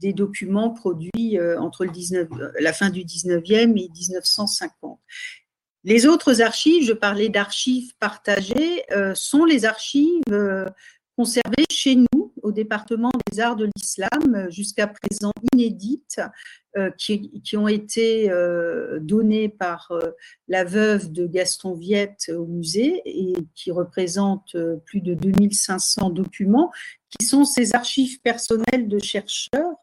des 0.00 0.12
documents 0.12 0.70
produits 0.70 1.38
entre 1.58 1.84
le 1.84 1.90
19, 1.90 2.28
la 2.60 2.72
fin 2.72 2.90
du 2.90 3.04
19e 3.04 3.78
et 3.78 3.88
1950. 3.88 5.00
Les 5.86 6.04
autres 6.08 6.42
archives, 6.42 6.84
je 6.84 6.92
parlais 6.92 7.28
d'archives 7.28 7.94
partagées, 8.00 8.82
euh, 8.90 9.14
sont 9.14 9.44
les 9.44 9.64
archives 9.64 10.24
euh, 11.18 11.22
conservées 11.22 11.64
chez 11.70 11.96
nous 11.96 12.32
au 12.42 12.52
département 12.52 13.10
des 13.30 13.40
arts 13.40 13.56
de 13.56 13.68
l'islam, 13.76 14.48
jusqu'à 14.50 14.86
présent 14.86 15.32
inédites, 15.52 16.20
euh, 16.76 16.90
qui, 16.98 17.56
ont 17.56 17.68
été 17.68 18.30
données 19.00 19.48
par 19.48 19.92
la 20.48 20.64
veuve 20.64 21.10
de 21.10 21.26
Gaston 21.26 21.74
Viette 21.74 22.30
au 22.34 22.46
musée 22.46 23.02
et 23.04 23.34
qui 23.54 23.70
représentent 23.70 24.56
plus 24.84 25.00
de 25.00 25.14
2500 25.14 26.10
documents, 26.10 26.70
qui 27.10 27.26
sont 27.26 27.44
ces 27.44 27.74
archives 27.74 28.20
personnelles 28.20 28.88
de 28.88 28.98
chercheurs 28.98 29.74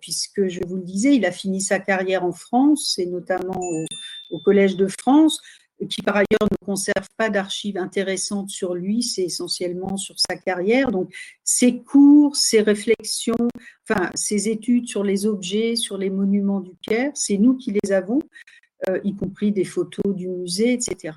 puisque 0.00 0.48
je 0.48 0.60
vous 0.66 0.76
le 0.76 0.82
disais, 0.82 1.14
il 1.14 1.24
a 1.24 1.30
fini 1.30 1.60
sa 1.60 1.78
carrière 1.78 2.24
en 2.24 2.32
France 2.32 2.98
et 2.98 3.06
notamment 3.06 3.60
au 4.30 4.38
Collège 4.40 4.76
de 4.76 4.88
France, 4.88 5.40
qui 5.88 6.02
par 6.02 6.16
ailleurs 6.16 6.48
ne 6.50 6.66
conserve 6.66 7.08
pas 7.16 7.28
d'archives 7.28 7.76
intéressantes 7.76 8.50
sur 8.50 8.74
lui, 8.74 9.02
c'est 9.02 9.24
essentiellement 9.24 9.96
sur 9.96 10.16
sa 10.18 10.36
carrière. 10.36 10.90
Donc, 10.90 11.14
ses 11.44 11.78
cours, 11.82 12.36
ses 12.36 12.62
réflexions, 12.62 13.48
enfin, 13.88 14.10
ses 14.14 14.48
études 14.48 14.88
sur 14.88 15.04
les 15.04 15.26
objets, 15.26 15.76
sur 15.76 15.98
les 15.98 16.10
monuments 16.10 16.60
du 16.60 16.72
Caire, 16.82 17.12
c'est 17.14 17.36
nous 17.36 17.56
qui 17.56 17.72
les 17.72 17.92
avons, 17.92 18.20
euh, 18.88 18.98
y 19.04 19.14
compris 19.14 19.52
des 19.52 19.64
photos 19.64 20.14
du 20.14 20.28
musée, 20.28 20.72
etc. 20.72 21.14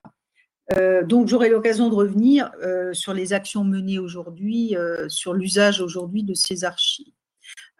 Euh, 0.78 1.04
donc, 1.04 1.28
j'aurai 1.28 1.50
l'occasion 1.50 1.90
de 1.90 1.96
revenir 1.96 2.52
euh, 2.62 2.94
sur 2.94 3.14
les 3.14 3.34
actions 3.34 3.64
menées 3.64 4.00
aujourd'hui, 4.00 4.76
sur 5.08 5.34
l'usage 5.34 5.82
aujourd'hui 5.82 6.24
de 6.24 6.34
ces 6.34 6.64
archives. 6.64 7.14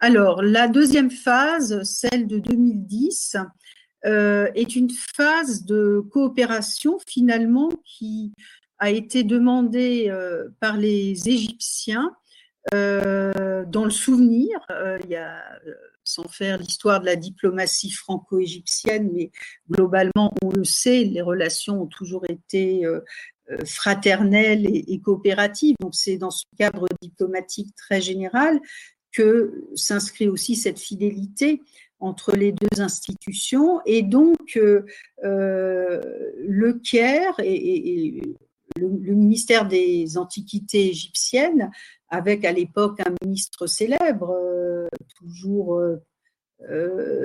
Alors, 0.02 0.42
la 0.42 0.66
deuxième 0.66 1.10
phase, 1.10 1.82
celle 1.82 2.26
de 2.26 2.38
2010, 2.38 3.36
euh, 3.36 3.44
est 4.04 4.76
une 4.76 4.90
phase 4.90 5.64
de 5.64 6.02
coopération 6.10 6.98
finalement 7.06 7.70
qui 7.84 8.32
a 8.80 8.90
été 8.90 9.22
demandée 9.22 10.06
euh, 10.08 10.48
par 10.58 10.76
les 10.76 11.28
Égyptiens 11.28 12.16
euh, 12.74 13.64
dans 13.66 13.84
le 13.84 13.90
souvenir. 13.90 14.58
il 15.04 15.10
y 15.10 15.16
a, 15.16 15.42
sans 16.02 16.28
faire 16.28 16.58
l'histoire 16.58 17.00
de 17.00 17.06
la 17.06 17.16
diplomatie 17.16 17.90
franco-égyptienne, 17.90 19.10
mais 19.12 19.30
globalement, 19.70 20.32
on 20.42 20.50
le 20.50 20.64
sait, 20.64 21.04
les 21.04 21.20
relations 21.20 21.82
ont 21.82 21.86
toujours 21.86 22.24
été 22.28 22.84
fraternelles 23.66 24.66
et 24.66 25.00
coopératives. 25.00 25.76
Donc 25.80 25.94
c'est 25.94 26.16
dans 26.16 26.30
ce 26.30 26.44
cadre 26.58 26.86
diplomatique 27.02 27.74
très 27.76 28.00
général 28.00 28.60
que 29.12 29.64
s'inscrit 29.74 30.28
aussi 30.28 30.56
cette 30.56 30.78
fidélité 30.78 31.60
entre 32.00 32.32
les 32.32 32.52
deux 32.52 32.80
institutions. 32.80 33.80
Et 33.86 34.02
donc, 34.02 34.58
le 35.22 36.72
Caire 36.82 37.34
et, 37.38 38.20
le, 38.76 39.14
ministère 39.14 39.66
des 39.66 40.16
Antiquités 40.16 40.88
égyptiennes, 40.88 41.70
avec 42.08 42.44
à 42.44 42.52
l'époque 42.52 43.00
un 43.00 43.14
ministre 43.22 43.66
célèbre, 43.66 44.34
toujours 45.16 45.82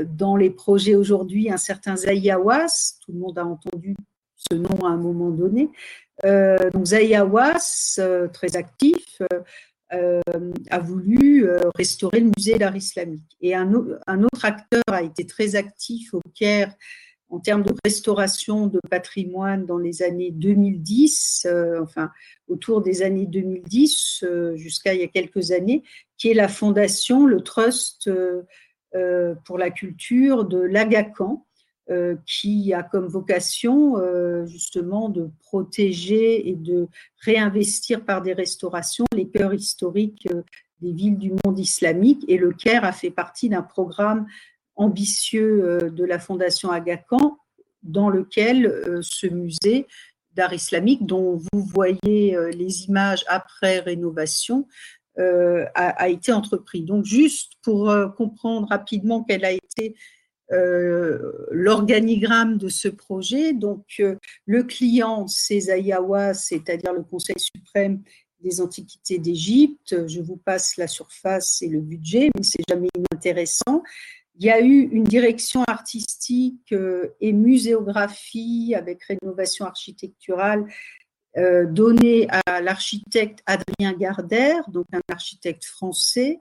dans 0.08 0.36
les 0.36 0.50
projets 0.50 0.96
aujourd'hui, 0.96 1.52
un 1.52 1.58
certain 1.58 1.96
Zayawas, 1.96 3.00
tout 3.06 3.12
le 3.12 3.20
monde 3.20 3.38
a 3.38 3.46
entendu 3.46 3.96
ce 4.36 4.56
nom 4.56 4.86
à 4.86 4.90
un 4.90 4.98
moment 4.98 5.30
donné. 5.30 5.70
donc 6.24 6.86
Zayawas, 6.86 8.00
très 8.34 8.56
actif, 8.56 9.22
euh, 9.34 9.42
a 10.70 10.80
voulu 10.80 11.48
euh, 11.48 11.60
restaurer 11.76 12.20
le 12.20 12.32
musée 12.36 12.58
d'art 12.58 12.76
islamique. 12.76 13.38
Et 13.42 13.56
un, 13.56 13.74
autre 13.74 14.46
acteur 14.46 14.84
a 14.88 15.04
été 15.04 15.26
très 15.26 15.56
actif 15.56 16.14
au 16.14 16.22
Caire 16.34 16.74
en 17.30 17.40
termes 17.40 17.64
de 17.64 17.74
restauration 17.84 18.68
de 18.68 18.80
patrimoine 18.90 19.66
dans 19.66 19.80
les 19.80 20.04
années 20.04 20.32
2010, 20.32 21.48
euh, 21.50 21.82
enfin 21.82 22.12
autour 22.48 22.82
des 22.82 23.02
années 23.02 23.26
2010 23.26 24.24
jusqu'à 24.56 24.94
il 24.94 25.02
y 25.02 25.04
a 25.04 25.08
quelques 25.08 25.52
années, 25.52 25.84
qui 26.18 26.30
est 26.30 26.36
la 26.36 26.48
fondation, 26.48 27.26
le 27.26 27.42
Trust 27.42 28.10
pour 29.44 29.58
la 29.58 29.72
culture 29.72 30.46
de 30.46 30.60
l'Agacan, 30.60 31.46
euh, 31.92 32.16
qui 32.26 32.74
a 32.74 32.82
comme 32.82 33.06
vocation 33.06 34.00
euh, 34.00 34.48
justement 34.48 35.08
de 35.08 35.30
protéger 35.44 36.50
et 36.50 36.56
de 36.56 36.88
réinvestir 37.20 38.04
par 38.04 38.24
des 38.24 38.34
restaurations 38.34 39.06
les 39.14 39.30
cœurs 39.30 39.54
historiques 39.54 40.28
euh, 40.34 40.42
des 40.82 40.94
villes 40.94 41.20
du 41.20 41.34
monde 41.46 41.60
islamique. 41.60 42.26
Et 42.28 42.38
le 42.38 42.54
Caire 42.54 42.86
a 42.86 42.92
fait 42.92 43.12
partie 43.12 43.50
d'un 43.50 43.62
programme 43.62 44.26
ambitieux 44.76 45.92
de 45.94 46.04
la 46.04 46.18
Fondation 46.18 46.72
Aga 46.72 46.98
Khan 46.98 47.38
dans 47.84 48.10
lequel 48.10 49.00
ce 49.02 49.28
musée 49.28 49.86
d'art 50.34 50.54
islamique, 50.54 51.06
dont 51.06 51.36
vous 51.36 51.62
voyez 51.62 52.36
les 52.52 52.86
images 52.86 53.24
après 53.28 53.80
rénovation, 53.80 54.68
a, 55.18 55.70
a, 55.76 56.10
été 56.10 56.34
entrepris. 56.34 56.82
Donc 56.82 57.06
juste 57.06 57.54
pour 57.62 57.96
comprendre 58.18 58.68
rapidement 58.68 59.24
quelle 59.24 59.46
a 59.46 59.54
été 59.54 59.96
euh, 60.52 61.32
l'organigramme 61.50 62.58
de 62.58 62.70
ce 62.70 62.88
projet. 62.88 63.54
Donc, 63.54 63.86
euh, 64.00 64.16
le 64.46 64.64
client, 64.64 65.28
c'est 65.28 65.60
Zayawa, 65.60 66.36
c'est-à-dire 66.36 66.94
le 66.94 67.02
Conseil 67.02 67.38
suprême 67.40 68.04
des 68.42 68.62
antiquités 68.62 69.18
d'Égypte. 69.18 70.08
Je 70.08 70.22
vous 70.22 70.38
passe 70.38 70.78
la 70.78 70.88
surface 70.88 71.64
et 71.64 71.68
le 71.68 71.82
budget, 71.82 72.30
mais 72.36 72.44
c'est 72.44 72.62
jamais 72.70 72.90
inintéressant. 72.96 73.82
Il 74.38 74.46
y 74.46 74.52
a 74.52 74.62
eu 74.62 74.82
une 74.92 75.06
direction 75.06 75.64
artistique 75.64 76.72
euh, 76.74 77.16
et 77.22 77.34
muséographie 77.34 78.76
avec 78.78 79.04
rénovation 79.04 79.66
architecturale 79.66 80.66
donnée 81.72 82.30
à 82.30 82.62
l'architecte 82.62 83.40
Adrien 83.46 83.92
Gardère, 83.92 84.70
donc 84.70 84.86
un 84.94 85.02
architecte 85.10 85.66
français, 85.66 86.40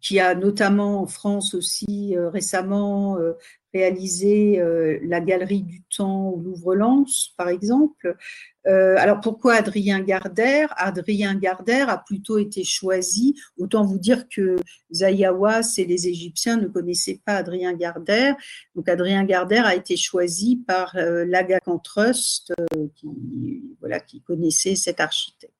qui 0.00 0.18
a 0.18 0.34
notamment 0.34 1.02
en 1.02 1.06
France 1.06 1.54
aussi 1.54 2.16
euh, 2.16 2.28
récemment 2.28 3.18
euh, 3.18 3.32
réalisé 3.72 4.60
la 5.04 5.20
Galerie 5.20 5.62
du 5.62 5.84
Temps 5.96 6.30
ou 6.30 6.40
Louvre-Lens, 6.40 7.34
par 7.36 7.48
exemple. 7.48 8.16
alors 8.64 9.20
pourquoi 9.20 9.54
Adrien 9.54 10.00
Gardère? 10.00 10.74
Adrien 10.76 11.36
Gardère 11.36 11.88
a 11.88 11.98
plutôt 11.98 12.38
été 12.38 12.64
choisi. 12.64 13.36
Autant 13.58 13.84
vous 13.84 14.00
dire 14.00 14.28
que 14.28 14.56
Zayawas 14.92 15.74
et 15.78 15.84
les 15.84 16.08
Égyptiens 16.08 16.56
ne 16.56 16.66
connaissaient 16.66 17.20
pas 17.24 17.34
Adrien 17.34 17.72
Gardère. 17.74 18.34
Donc 18.74 18.88
Adrien 18.88 19.22
Gardère 19.22 19.66
a 19.66 19.76
été 19.76 19.96
choisi 19.96 20.56
par 20.66 20.96
l'Aga 20.96 21.60
Trust, 21.84 22.52
qui 22.96 24.20
connaissait 24.22 24.74
cet 24.74 24.98
architecte. 24.98 25.59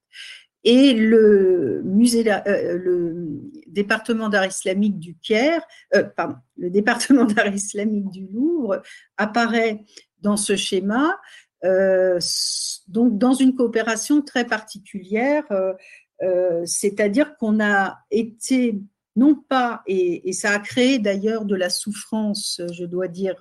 Et 0.65 0.93
le 0.93 1.83
musée, 1.85 2.31
euh, 2.31 2.79
le 2.79 3.41
département 3.67 4.29
d'art 4.29 4.47
islamique 4.47 4.99
du 4.99 5.17
Caire, 5.17 5.63
euh, 5.95 6.05
pardon, 6.05 6.37
le 6.59 6.71
département 6.71 7.25
d'art 7.25 7.53
islamique 7.53 8.11
du 8.11 8.27
Louvre 8.27 8.83
apparaît 9.17 9.85
dans 10.21 10.37
ce 10.37 10.57
schéma, 10.57 11.19
euh, 11.65 12.19
donc 12.89 13.17
dans 13.17 13.33
une 13.33 13.55
coopération 13.55 14.21
très 14.23 14.45
particulière, 14.45 15.45
c'est-à-dire 16.67 17.37
qu'on 17.39 17.61
a 17.61 17.99
été 18.11 18.79
non 19.17 19.35
pas, 19.35 19.83
et, 19.87 20.29
et 20.29 20.33
ça 20.35 20.51
a 20.51 20.59
créé 20.59 20.99
d'ailleurs 20.99 21.47
de 21.47 21.55
la 21.55 21.71
souffrance, 21.71 22.61
je 22.73 22.85
dois 22.85 23.09
dire, 23.09 23.37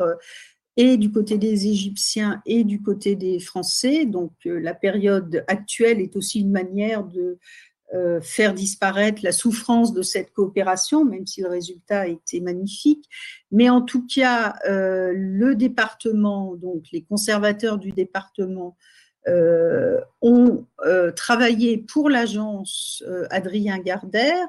et 0.80 0.96
du 0.96 1.12
côté 1.12 1.38
des 1.38 1.68
Égyptiens 1.68 2.42
et 2.46 2.64
du 2.64 2.82
côté 2.82 3.16
des 3.16 3.40
Français. 3.42 4.06
Donc 4.06 4.32
euh, 4.46 4.62
la 4.62 4.74
période 4.74 5.44
actuelle 5.50 6.00
est 6.00 6.16
aussi 6.16 6.40
une 6.40 6.52
manière 6.52 7.04
de 7.04 7.38
euh, 7.94 8.22
faire 8.22 8.54
disparaître 8.54 9.20
la 9.22 9.34
souffrance 9.34 9.94
de 9.94 10.02
cette 10.02 10.32
coopération, 10.32 11.04
même 11.04 11.28
si 11.28 11.42
le 11.42 11.50
résultat 11.50 12.08
était 12.08 12.40
magnifique. 12.40 13.04
Mais 13.52 13.70
en 13.70 13.82
tout 13.82 14.08
cas, 14.08 14.56
euh, 14.70 15.12
le 15.14 15.54
département, 15.54 16.56
donc 16.56 16.86
les 16.94 17.02
conservateurs 17.02 17.78
du 17.78 17.92
département, 17.92 18.76
ont 20.22 20.66
travaillé 21.16 21.78
pour 21.78 22.10
l'agence 22.10 23.04
Adrien 23.30 23.78
Gardère 23.78 24.48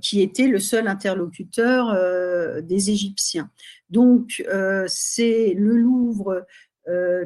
qui 0.00 0.22
était 0.22 0.46
le 0.46 0.58
seul 0.58 0.88
interlocuteur 0.88 1.90
euh, 1.90 2.60
des 2.60 2.90
Égyptiens. 2.90 3.50
Donc, 3.90 4.44
euh, 4.48 4.84
c'est 4.88 5.54
le 5.56 5.76
Louvre 5.76 6.46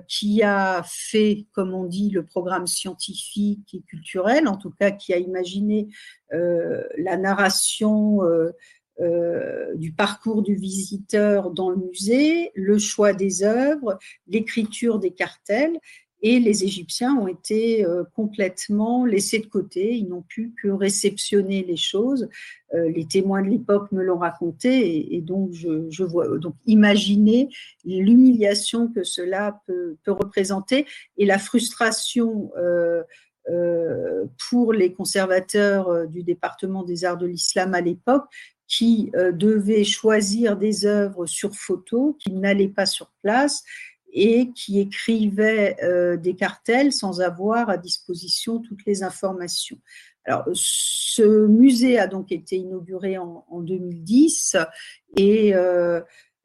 qui 0.06 0.42
a 0.42 0.82
fait, 0.86 1.46
comme 1.52 1.72
on 1.72 1.84
dit, 1.84 2.10
le 2.10 2.22
programme 2.22 2.66
scientifique 2.66 3.72
et 3.72 3.80
culturel, 3.88 4.48
en 4.48 4.58
tout 4.58 4.68
cas 4.68 4.90
qui 4.90 5.14
a 5.14 5.16
imaginé 5.16 5.88
la 6.30 7.16
narration 7.16 8.20
du 9.00 9.92
parcours 9.92 10.42
du 10.42 10.56
visiteur 10.56 11.50
dans 11.52 11.70
le 11.70 11.78
musée, 11.78 12.52
le 12.54 12.76
choix 12.76 13.14
des 13.14 13.44
œuvres, 13.44 13.98
l'écriture 14.26 14.98
des 14.98 15.12
cartels, 15.12 15.80
et 16.22 16.40
les 16.40 16.64
Égyptiens 16.64 17.14
ont 17.14 17.28
été 17.28 17.84
euh, 17.84 18.04
complètement 18.14 19.04
laissés 19.04 19.38
de 19.38 19.46
côté. 19.46 19.94
Ils 19.96 20.08
n'ont 20.08 20.22
pu 20.22 20.54
que 20.60 20.68
réceptionner 20.68 21.62
les 21.62 21.76
choses. 21.76 22.28
Euh, 22.74 22.90
les 22.90 23.06
témoins 23.06 23.42
de 23.42 23.48
l'époque 23.48 23.92
me 23.92 24.02
l'ont 24.02 24.18
raconté, 24.18 25.14
et, 25.14 25.20
donc 25.20 25.52
je, 25.52 26.02
vois. 26.04 26.38
Donc 26.38 26.54
imaginez 26.64 27.50
l'humiliation 27.84 28.88
que 28.88 29.04
cela 29.04 29.60
peut, 29.66 29.96
représenter 30.06 30.86
et 31.18 31.26
la 31.26 31.38
frustration. 31.38 32.50
Euh, 32.56 33.02
pour 34.50 34.72
les 34.72 34.92
conservateurs 34.92 36.08
du 36.08 36.24
département 36.24 36.82
des 36.82 37.04
arts 37.04 37.16
de 37.16 37.28
l'islam 37.28 37.74
à 37.74 37.80
l'époque, 37.80 38.24
qui 38.66 39.12
devaient 39.14 39.84
choisir 39.84 40.56
des 40.56 40.84
œuvres 40.84 41.26
sur 41.26 41.54
photo, 41.54 42.18
qui 42.18 42.32
n'allaient 42.32 42.66
pas 42.66 42.86
sur 42.86 43.12
place 43.22 43.62
et 44.16 44.50
qui 44.52 44.80
écrivait 44.80 45.76
euh, 45.84 46.16
des 46.16 46.34
cartels 46.34 46.90
sans 46.90 47.20
avoir 47.20 47.68
à 47.68 47.76
disposition 47.76 48.60
toutes 48.60 48.84
les 48.86 49.02
informations. 49.02 49.78
Alors, 50.24 50.44
ce 50.54 51.46
musée 51.46 51.98
a 51.98 52.08
donc 52.08 52.32
été 52.32 52.56
inauguré 52.56 53.18
en, 53.18 53.44
2010 53.60 54.56
et, 55.16 55.54
euh, 55.54 56.00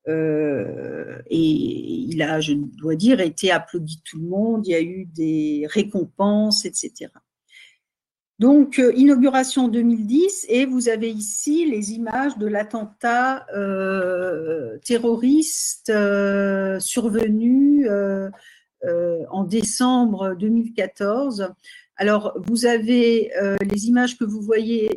euh, 0.08 1.18
et 1.28 1.40
il 1.40 2.22
a, 2.22 2.42
je 2.42 2.54
dois 2.54 2.96
dire, 2.96 3.22
été 3.22 3.50
applaudi 3.52 3.96
de 3.96 4.02
tout 4.04 4.20
le 4.20 4.28
monde. 4.28 4.68
Il 4.68 4.72
y 4.72 4.76
a 4.76 4.82
eu 4.82 5.06
des 5.06 5.66
récompenses, 5.70 6.66
etc. 6.66 7.08
Donc, 8.42 8.80
euh, 8.80 8.92
inauguration 8.96 9.68
2010, 9.68 10.48
et 10.50 10.66
vous 10.66 10.90
avez 10.90 11.12
ici 11.12 11.64
les 11.70 11.92
images 11.92 12.40
de 12.40 12.48
l'attentat 12.48 13.46
euh, 13.54 14.80
terroriste 14.80 15.92
euh, 15.92 16.80
survenu 16.80 17.88
en 19.30 19.44
décembre 19.44 20.34
2014. 20.40 21.54
Alors, 21.98 22.34
vous 22.48 22.66
avez 22.66 23.32
les 23.62 23.86
images 23.86 24.18
que 24.18 24.24
vous 24.24 24.42
voyez, 24.42 24.90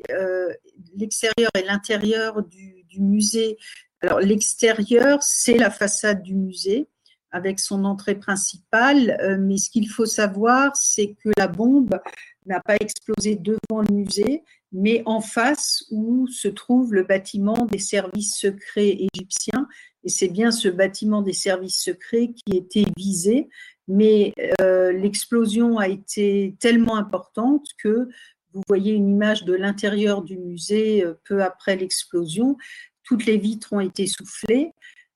l'extérieur 0.97 1.51
et 1.55 1.65
l'intérieur 1.65 2.43
du, 2.45 2.85
du, 2.89 3.03
musée. 3.03 3.59
Alors, 4.01 4.21
l'extérieur, 4.21 5.23
c'est 5.23 5.59
la 5.59 5.71
façade 5.71 6.23
du 6.23 6.35
musée 6.35 6.89
avec 7.31 7.61
son 7.61 7.85
entrée 7.85 8.15
principale, 8.15 9.39
mais 9.39 9.59
ce 9.59 9.69
qu'il 9.69 9.91
faut 9.91 10.07
savoir, 10.07 10.75
c'est 10.77 11.15
que 11.23 11.29
la 11.37 11.49
bombe 11.49 11.99
n'a 12.47 12.61
pas 12.61 12.77
explosé 12.77 13.37
devant 13.37 13.83
le 13.83 13.95
musée, 13.95 14.43
mais 14.73 15.03
en 15.07 15.21
face 15.21 15.85
où 15.91 16.27
se 16.27 16.49
trouve 16.49 16.95
le 16.95 17.05
bâtiment 17.05 17.67
des 17.67 17.79
services 17.79 18.37
secrets 18.37 18.99
égyptiens. 19.15 19.69
Et 20.03 20.09
c'est 20.09 20.29
bien 20.29 20.51
ce 20.51 20.69
bâtiment 20.69 21.23
des 21.23 21.33
services 21.33 21.83
secrets 21.83 22.33
qui 22.33 22.57
était 22.57 22.87
visé, 22.97 23.49
mais 23.89 24.33
euh, 24.61 24.93
l'explosion 24.93 25.79
a 25.79 25.89
été 25.89 26.57
tellement 26.59 26.97
importante 26.97 27.67
que 27.79 28.09
vous 28.53 28.63
voyez 28.69 28.93
une 28.93 29.09
image 29.09 29.45
de 29.45 29.55
l'intérieur 29.55 30.23
du 30.23 30.39
musée 30.39 31.05
euh, 31.05 31.15
peu 31.25 31.43
après 31.43 31.77
l'explosion. 31.77 32.57
toutes 33.03 33.27
les 33.27 33.37
vitres 33.37 33.73
ont 33.73 33.81
été 33.81 34.07
soufflées. 34.07 34.73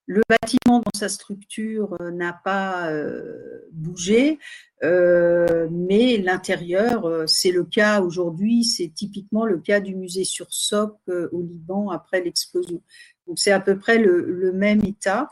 Le 0.08 0.22
bâtiment 0.26 0.78
dans 0.78 0.98
sa 0.98 1.10
structure 1.10 1.94
euh, 2.00 2.10
n'a 2.10 2.32
pas 2.32 2.90
euh, 2.90 3.68
bougé, 3.72 4.38
euh, 4.82 5.68
mais 5.70 6.16
l'intérieur, 6.16 7.28
c'est 7.28 7.50
le 7.50 7.64
cas 7.64 8.00
aujourd'hui, 8.00 8.64
c'est 8.64 8.88
typiquement 8.88 9.44
le 9.44 9.58
cas 9.58 9.80
du 9.80 9.94
musée 9.94 10.24
sur 10.24 10.46
Soc 10.48 10.96
au 11.08 11.42
Liban 11.42 11.90
après 11.90 12.22
l'explosion. 12.22 12.80
Donc 13.26 13.38
c'est 13.38 13.52
à 13.52 13.60
peu 13.60 13.78
près 13.78 13.98
le, 13.98 14.50
même 14.54 14.82
état. 14.82 15.28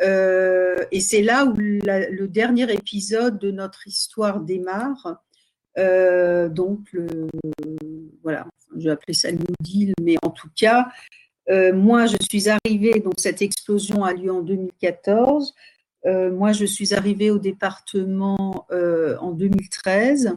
et 0.00 1.00
c'est 1.00 1.22
là 1.22 1.44
où 1.44 1.54
le 1.56 2.26
dernier 2.26 2.72
épisode 2.72 3.38
de 3.38 3.52
notre 3.52 3.86
histoire 3.86 4.40
démarre. 4.40 5.22
donc, 5.76 6.80
le, 6.92 7.28
voilà, 8.24 8.48
je 8.76 8.84
vais 8.84 8.90
appeler 8.90 9.14
ça 9.14 9.30
le 9.30 9.38
New 9.38 9.54
Deal, 9.60 9.92
mais 10.02 10.16
en 10.22 10.30
tout 10.30 10.50
cas, 10.56 10.88
euh, 11.50 11.72
moi, 11.72 12.06
je 12.06 12.16
suis 12.20 12.48
arrivée, 12.48 13.00
donc 13.00 13.14
cette 13.16 13.42
explosion 13.42 14.04
a 14.04 14.12
lieu 14.12 14.32
en 14.32 14.42
2014. 14.42 15.54
Euh, 16.06 16.30
moi, 16.30 16.52
je 16.52 16.64
suis 16.64 16.94
arrivée 16.94 17.30
au 17.30 17.38
département 17.38 18.66
euh, 18.70 19.16
en 19.18 19.32
2013 19.32 20.36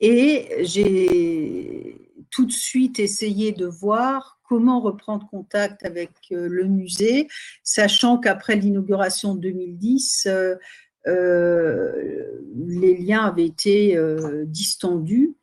et 0.00 0.48
j'ai 0.60 2.10
tout 2.30 2.44
de 2.44 2.52
suite 2.52 2.98
essayé 2.98 3.52
de 3.52 3.66
voir 3.66 4.40
comment 4.44 4.80
reprendre 4.80 5.28
contact 5.28 5.84
avec 5.84 6.10
le 6.30 6.64
musée, 6.64 7.28
sachant 7.62 8.18
qu'après 8.18 8.56
l'inauguration 8.56 9.34
2010, 9.34 10.28
les 11.06 12.96
liens 12.96 13.24
avaient 13.26 13.46
été 13.46 13.98
distendus. 14.46 15.34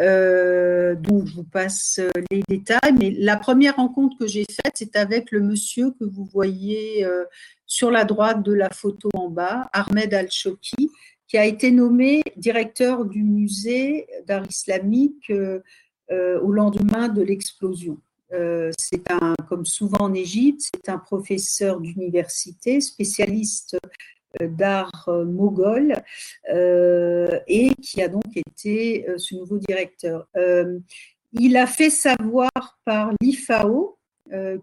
Euh, 0.00 0.94
donc, 0.94 1.26
je 1.26 1.34
vous 1.34 1.44
passe 1.44 2.00
euh, 2.00 2.10
les 2.30 2.42
détails. 2.48 2.94
Mais 2.98 3.10
la 3.10 3.36
première 3.36 3.76
rencontre 3.76 4.16
que 4.18 4.26
j'ai 4.26 4.44
faite, 4.44 4.72
c'est 4.74 4.96
avec 4.96 5.30
le 5.30 5.40
monsieur 5.40 5.90
que 5.92 6.04
vous 6.04 6.24
voyez 6.24 7.04
euh, 7.04 7.24
sur 7.66 7.90
la 7.90 8.04
droite 8.04 8.42
de 8.42 8.52
la 8.52 8.70
photo 8.70 9.08
en 9.14 9.28
bas, 9.28 9.68
Ahmed 9.72 10.12
Al-Shoki, 10.12 10.90
qui 11.28 11.38
a 11.38 11.46
été 11.46 11.70
nommé 11.70 12.22
directeur 12.36 13.04
du 13.04 13.22
musée 13.22 14.06
d'art 14.26 14.46
islamique 14.48 15.32
au 16.10 16.52
lendemain 16.52 17.08
de 17.08 17.22
l'explosion. 17.22 17.98
c'est 18.78 19.10
un, 19.10 19.34
comme 19.48 19.64
souvent 19.64 20.00
en 20.00 20.14
Égypte, 20.14 20.60
c'est 20.74 20.88
un 20.90 20.98
professeur 20.98 21.80
d'université, 21.80 22.80
spécialiste 22.80 23.74
euh, 23.74 23.88
d'art 24.40 25.08
euh, 25.08 25.24
mogol 25.24 25.94
euh, 26.52 27.38
et 27.46 27.74
qui 27.76 28.02
a 28.02 28.08
donc 28.08 28.36
été 28.36 29.06
ce 29.16 29.34
nouveau 29.34 29.58
directeur. 29.58 30.28
il 31.32 31.56
a 31.56 31.66
fait 31.66 31.90
savoir 31.90 32.50
par 32.84 33.12
l'IFAO, 33.20 33.98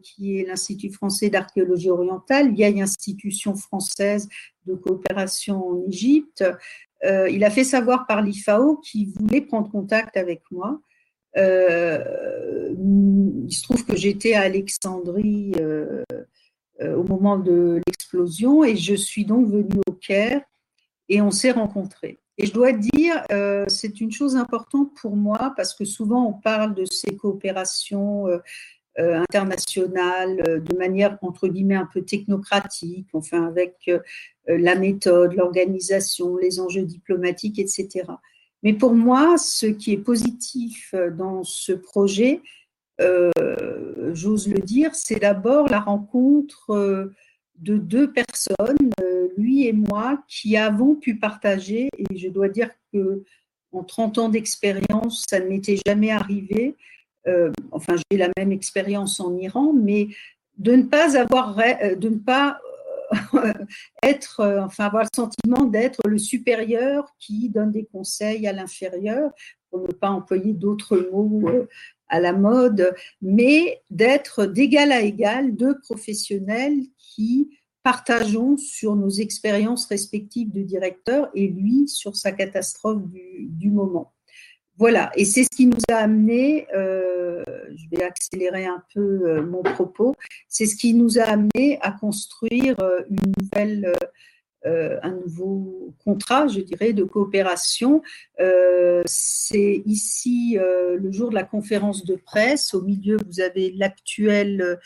qui 0.01 0.39
est 0.39 0.47
l'Institut 0.47 0.91
français 0.91 1.29
d'archéologie 1.29 1.89
orientale, 1.89 2.53
vieille 2.53 2.81
institution 2.81 3.55
française 3.55 4.27
de 4.65 4.73
coopération 4.73 5.67
en 5.67 5.87
Égypte. 5.87 6.43
il 7.03 7.43
a 7.43 7.49
fait 7.49 7.63
savoir 7.63 8.07
par 8.07 8.21
l'IFAO 8.21 8.77
qu'il 8.77 9.09
voulait 9.09 9.41
prendre 9.41 9.69
contact 9.69 10.17
avec 10.17 10.41
moi. 10.51 10.79
il 11.35 11.41
se 13.51 13.63
trouve 13.63 13.85
que 13.85 13.95
j'étais 13.95 14.33
à 14.33 14.41
Alexandrie 14.41 15.51
euh, 15.59 16.03
au 16.81 17.03
moment 17.03 17.37
de 17.37 17.81
l'explosion 17.85 18.63
et 18.63 18.75
je 18.75 18.95
suis 18.95 19.25
donc 19.25 19.47
venue 19.47 19.81
au 19.87 19.91
Caire 19.91 20.41
et 21.09 21.21
on 21.21 21.31
s'est 21.31 21.51
rencontrés. 21.51 22.19
Et 22.37 22.45
je 22.45 22.53
dois 22.53 22.71
dire, 22.71 23.23
euh, 23.31 23.65
c'est 23.67 24.01
une 24.01 24.11
chose 24.11 24.35
importante 24.35 24.95
pour 24.95 25.15
moi 25.15 25.53
parce 25.55 25.73
que 25.73 25.85
souvent 25.85 26.25
on 26.25 26.33
parle 26.33 26.73
de 26.73 26.85
ces 26.85 27.15
coopérations 27.15 28.27
euh, 28.27 28.39
internationales 28.97 30.63
de 30.63 30.77
manière 30.77 31.17
entre 31.21 31.47
guillemets 31.47 31.75
un 31.75 31.87
peu 31.91 32.01
technocratique, 32.01 33.07
enfin 33.13 33.45
avec 33.45 33.89
la 34.47 34.75
méthode, 34.75 35.33
l'organisation, 35.33 36.35
les 36.35 36.59
enjeux 36.59 36.83
diplomatiques, 36.83 37.59
etc. 37.59 38.03
Mais 38.63 38.73
pour 38.73 38.93
moi, 38.93 39.37
ce 39.37 39.65
qui 39.65 39.93
est 39.93 39.97
positif 39.97 40.93
dans 41.17 41.43
ce 41.43 41.71
projet, 41.71 42.41
euh, 42.41 42.60
j'ose 44.13 44.47
le 44.47 44.59
dire, 44.59 44.93
c'est 44.95 45.19
d'abord 45.19 45.67
la 45.67 45.79
rencontre 45.79 46.71
euh, 46.71 47.13
de 47.57 47.77
deux 47.77 48.11
personnes, 48.11 48.91
euh, 49.01 49.29
lui 49.37 49.67
et 49.67 49.73
moi, 49.73 50.23
qui 50.27 50.57
avons 50.57 50.95
pu 50.95 51.17
partager, 51.17 51.89
et 51.97 52.17
je 52.17 52.29
dois 52.29 52.49
dire 52.49 52.69
que 52.91 53.23
en 53.71 53.83
30 53.83 54.17
ans 54.17 54.29
d'expérience, 54.29 55.23
ça 55.29 55.39
ne 55.39 55.45
m'était 55.45 55.77
jamais 55.85 56.11
arrivé. 56.11 56.75
enfin, 57.71 57.95
j'ai 58.09 58.17
la 58.17 58.29
même 58.37 58.51
expérience 58.51 59.19
en 59.21 59.37
Iran, 59.37 59.71
mais 59.73 60.09
de 60.57 60.75
ne 60.75 60.83
pas 60.83 61.17
avoir, 61.17 61.55
de 61.55 62.09
ne 62.09 62.17
pas 62.17 62.59
être, 64.03 64.41
enfin, 64.65 64.87
avoir 64.87 65.03
le 65.03 65.09
sentiment 65.15 65.63
d'être 65.63 66.01
le 66.05 66.17
supérieur 66.17 67.05
qui 67.17 67.47
donne 67.47 67.71
des 67.71 67.85
conseils 67.85 68.45
à 68.45 68.51
l'inférieur, 68.51 69.31
pour 69.69 69.87
ne 69.87 69.93
pas 69.93 70.09
employer 70.09 70.51
d'autres 70.51 70.97
mots 71.13 71.65
à 72.11 72.19
la 72.19 72.33
mode, 72.33 72.93
mais 73.21 73.81
d'être 73.89 74.45
d'égal 74.45 74.91
à 74.91 75.01
égal 75.01 75.55
deux 75.55 75.79
professionnels 75.79 76.77
qui 76.97 77.57
partageons 77.83 78.57
sur 78.57 78.95
nos 78.95 79.09
expériences 79.09 79.87
respectives 79.87 80.51
de 80.51 80.61
directeur 80.61 81.29
et 81.33 81.47
lui 81.47 81.87
sur 81.87 82.15
sa 82.15 82.31
catastrophe 82.31 83.01
du, 83.09 83.71
moment. 83.71 84.13
Voilà, 84.77 85.11
et 85.15 85.25
c'est 85.25 85.43
ce 85.43 85.49
qui 85.49 85.67
nous 85.67 85.81
a 85.89 85.95
amené, 85.95 86.67
euh, 86.75 87.43
je 87.75 87.95
vais 87.95 88.03
accélérer 88.03 88.65
un 88.65 88.83
peu 88.93 88.99
euh, 88.99 89.43
mon 89.43 89.63
propos, 89.63 90.15
c'est 90.47 90.65
ce 90.65 90.75
qui 90.75 90.93
nous 90.93 91.17
a 91.17 91.23
amené 91.23 91.79
à 91.81 91.91
construire 91.91 92.75
euh, 92.81 93.01
une 93.09 93.33
nouvelle 93.39 93.93
un 94.63 95.11
nouveau 95.11 95.93
contrat, 96.03 96.47
je 96.47 96.59
dirais, 96.61 96.93
de 96.93 97.03
coopération. 97.03 98.01
Euh, 98.39 99.01
c'est 99.05 99.81
ici 99.85 100.57
euh, 100.59 100.97
le 100.97 101.11
jour 101.11 101.29
de 101.29 101.35
la 101.35 101.43
conférence 101.43 102.05
de 102.05 102.15
presse. 102.15 102.73
Au 102.73 102.81
milieu, 102.81 103.17
vous 103.25 103.41
avez 103.41 103.71
l'actuel, 103.71 104.79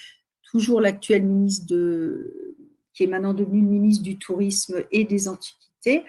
toujours 0.51 0.81
l'actuel 0.81 1.23
ministre 1.23 1.73
qui 2.93 3.03
est 3.03 3.07
maintenant 3.07 3.33
devenu 3.33 3.61
ministre 3.61 4.03
du 4.03 4.17
Tourisme 4.17 4.83
et 4.91 5.03
des 5.03 5.27
Antiquités, 5.27 6.03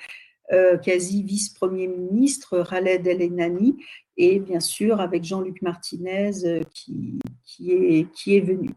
quasi 0.84 1.24
vice-premier 1.24 1.88
ministre, 1.88 2.62
Khaled 2.62 3.04
El 3.04 3.22
Enani, 3.22 3.76
et 4.16 4.38
bien 4.38 4.60
sûr 4.60 5.00
avec 5.00 5.24
Jean-Luc 5.24 5.62
Martinez 5.62 6.30
qui 6.72 7.18
est 8.28 8.40
venu. 8.40 8.70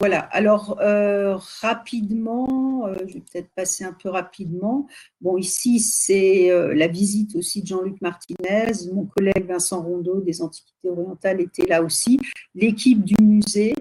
Voilà, 0.00 0.20
alors 0.32 0.78
euh, 0.82 1.36
rapidement, 1.60 2.86
euh, 2.86 2.94
je 3.06 3.14
vais 3.14 3.20
peut-être 3.20 3.48
passer 3.56 3.84
un 3.84 3.94
peu 3.94 4.10
rapidement. 4.10 4.86
Bon, 5.22 5.38
ici, 5.38 5.80
c'est 5.80 6.50
euh, 6.50 6.74
la 6.74 6.88
visite 6.88 7.34
aussi 7.36 7.62
de 7.62 7.68
Jean-Luc 7.68 8.00
Martinez. 8.02 8.72
Mon 8.92 9.06
collègue 9.06 9.46
Vincent 9.46 9.82
Rondeau 9.82 10.20
des 10.20 10.42
Antiquités 10.42 10.90
orientales 10.90 11.40
était 11.40 11.66
là 11.66 11.82
aussi. 11.82 12.20
L'équipe 12.54 13.02
du 13.02 13.14
musée. 13.22 13.74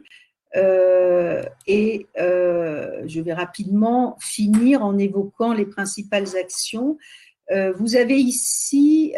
et 1.67 2.07
je 2.15 3.21
vais 3.21 3.33
rapidement 3.33 4.17
finir 4.19 4.83
en 4.83 4.97
évoquant 4.97 5.53
les 5.53 5.65
principales 5.65 6.37
actions. 6.37 6.97
vous 7.75 7.95
avez 7.95 8.17
ici, 8.17 9.13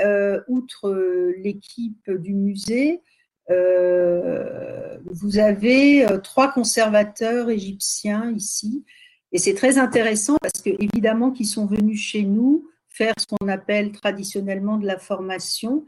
outre 0.47 0.91
l'équipe 1.37 2.09
du 2.09 2.33
musée, 2.33 3.01
vous 3.49 5.37
avez 5.37 6.05
euh, 6.05 6.17
trois 6.19 6.51
conservateurs 6.51 7.49
égyptiens 7.49 8.31
ici, 8.35 8.83
et 9.31 9.37
c'est 9.37 9.53
très 9.53 9.77
intéressant 9.77 10.37
parce 10.41 10.61
que 10.61 10.69
évidemment 10.79 11.31
qu'ils 11.31 11.47
sont 11.47 11.65
venus 11.65 11.99
chez 11.99 12.23
nous 12.23 12.67
faire 12.87 13.13
ce 13.17 13.25
qu'on 13.25 13.47
appelle 13.47 13.91
traditionnellement 13.91 14.77
de 14.77 14.85
la 14.85 14.97
formation, 14.97 15.85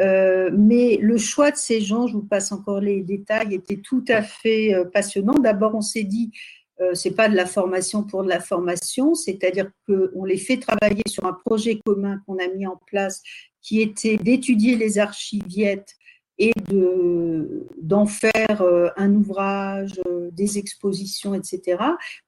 euh, 0.00 0.50
mais 0.52 0.98
le 1.00 1.18
choix 1.18 1.50
de 1.50 1.56
ces 1.56 1.80
gens, 1.80 2.06
je 2.06 2.14
vous 2.14 2.22
passe 2.22 2.52
encore 2.52 2.80
les 2.80 3.02
détails, 3.02 3.54
était 3.54 3.76
tout 3.76 4.04
à 4.08 4.22
fait 4.22 4.72
passionnant. 4.92 5.34
D'abord, 5.34 5.74
on 5.74 5.82
s'est 5.82 6.04
dit, 6.04 6.32
euh, 6.80 6.94
c'est 6.94 7.14
pas 7.14 7.28
de 7.28 7.36
la 7.36 7.46
formation 7.46 8.02
pour 8.02 8.24
de 8.24 8.28
la 8.28 8.40
formation, 8.40 9.14
c'est-à-dire 9.14 9.70
qu'on 9.86 10.24
les 10.24 10.38
fait 10.38 10.58
travailler 10.58 11.02
sur 11.06 11.24
un 11.24 11.32
projet 11.32 11.80
commun 11.84 12.20
qu'on 12.26 12.38
a 12.38 12.48
mis 12.48 12.66
en 12.66 12.80
place, 12.86 13.22
qui 13.62 13.80
était 13.80 14.16
d'étudier 14.16 14.76
les 14.76 14.98
archiviettes 14.98 15.94
et 16.38 16.52
d'en 17.76 18.06
faire 18.06 18.60
euh, 18.60 18.88
un 18.96 19.14
ouvrage, 19.14 20.00
euh, 20.06 20.30
des 20.32 20.58
expositions, 20.58 21.34
etc. 21.34 21.78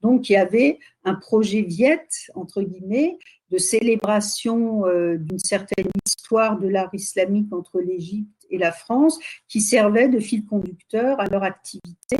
Donc, 0.00 0.28
il 0.28 0.34
y 0.34 0.36
avait 0.36 0.78
un 1.04 1.14
projet 1.14 1.62
Viette, 1.62 2.30
entre 2.34 2.62
guillemets, 2.62 3.18
de 3.50 3.58
célébration 3.58 4.86
euh, 4.86 5.16
d'une 5.16 5.38
certaine 5.38 5.88
histoire 6.06 6.58
de 6.58 6.68
l'art 6.68 6.90
islamique 6.92 7.52
entre 7.52 7.80
l'Égypte 7.80 8.46
et 8.50 8.58
la 8.58 8.70
France, 8.70 9.18
qui 9.48 9.60
servait 9.60 10.08
de 10.08 10.20
fil 10.20 10.44
conducteur 10.44 11.18
à 11.20 11.26
leur 11.26 11.42
activité 11.42 12.16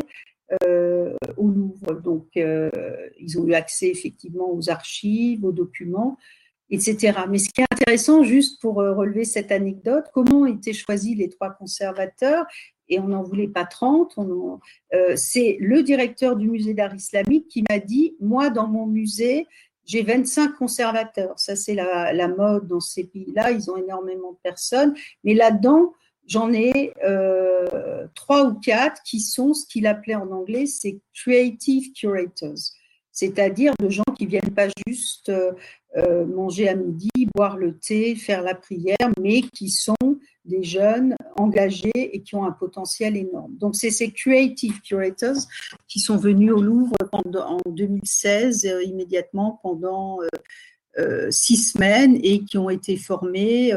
au 0.62 1.48
Louvre. 1.48 2.00
Donc, 2.04 2.28
ils 2.36 3.38
ont 3.38 3.46
eu 3.46 3.54
accès 3.54 3.88
effectivement 3.88 4.52
aux 4.52 4.70
archives, 4.70 5.44
aux 5.44 5.50
documents, 5.50 6.16
etc. 6.70 7.18
Mais 7.28 7.38
ce 7.38 7.48
qui 7.50 7.60
est 7.60 7.66
intéressant, 7.72 8.22
juste 8.22 8.60
pour 8.60 8.80
euh, 8.80 8.94
relever 8.94 9.24
cette 9.24 9.52
anecdote, 9.52 10.06
comment 10.12 10.40
ont 10.40 10.46
été 10.46 10.72
choisis 10.72 11.16
les 11.16 11.28
trois 11.28 11.50
conservateurs 11.50 12.46
et 12.88 13.00
on 13.00 13.08
n'en 13.08 13.22
voulait 13.24 13.48
pas 13.48 13.64
30. 13.64 14.16
c'est 15.16 15.56
le 15.58 15.82
directeur 15.82 16.36
du 16.36 16.48
musée 16.48 16.72
d'art 16.72 16.94
islamique 16.94 17.48
qui 17.48 17.64
m'a 17.68 17.80
dit, 17.80 18.14
moi, 18.20 18.48
dans 18.48 18.68
mon 18.68 18.86
musée, 18.86 19.48
j'ai 19.86 20.02
25 20.02 20.56
conservateurs. 20.56 21.38
Ça, 21.38 21.56
c'est 21.56 21.74
la, 21.74 22.28
mode 22.28 22.66
dans 22.66 22.80
ces 22.80 23.04
pays-là. 23.04 23.52
Ils 23.52 23.70
ont 23.70 23.76
énormément 23.76 24.32
de 24.32 24.38
personnes. 24.42 24.94
Mais 25.24 25.34
là-dedans, 25.34 25.94
j'en 26.26 26.52
ai 26.52 26.92
euh, 27.04 28.06
trois 28.14 28.44
ou 28.44 28.54
quatre 28.54 29.02
qui 29.04 29.20
sont 29.20 29.54
ce 29.54 29.64
qu'il 29.66 29.86
appelait 29.86 30.16
en 30.16 30.30
anglais, 30.32 30.66
c'est 30.66 30.98
creative 31.14 31.92
curators. 31.92 32.72
C'est-à-dire 33.12 33.72
de 33.78 33.88
gens 33.88 34.04
qui 34.18 34.26
viennent 34.26 34.54
pas 34.54 34.68
juste 34.86 35.32
euh, 35.96 36.26
manger 36.26 36.68
à 36.68 36.74
midi, 36.74 37.10
boire 37.34 37.56
le 37.56 37.78
thé, 37.78 38.16
faire 38.16 38.42
la 38.42 38.54
prière, 38.54 38.96
mais 39.18 39.40
qui 39.40 39.70
sont 39.70 39.94
des 40.44 40.62
jeunes 40.62 41.16
engagés 41.36 41.90
et 41.94 42.20
qui 42.20 42.34
ont 42.34 42.44
un 42.44 42.52
potentiel 42.52 43.16
énorme. 43.16 43.56
Donc, 43.56 43.76
c'est 43.76 43.90
ces 43.90 44.10
creative 44.10 44.82
curators 44.82 45.38
qui 45.88 46.00
sont 46.00 46.18
venus 46.18 46.52
au 46.52 46.60
Louvre 46.60 46.96
en 47.12 47.58
2016, 47.70 48.66
euh, 48.66 48.82
immédiatement 48.82 49.58
pendant 49.62 50.18
euh, 50.98 51.30
six 51.30 51.72
semaines 51.72 52.20
et 52.22 52.44
qui 52.44 52.58
ont 52.58 52.68
été 52.70 52.98
formés. 52.98 53.72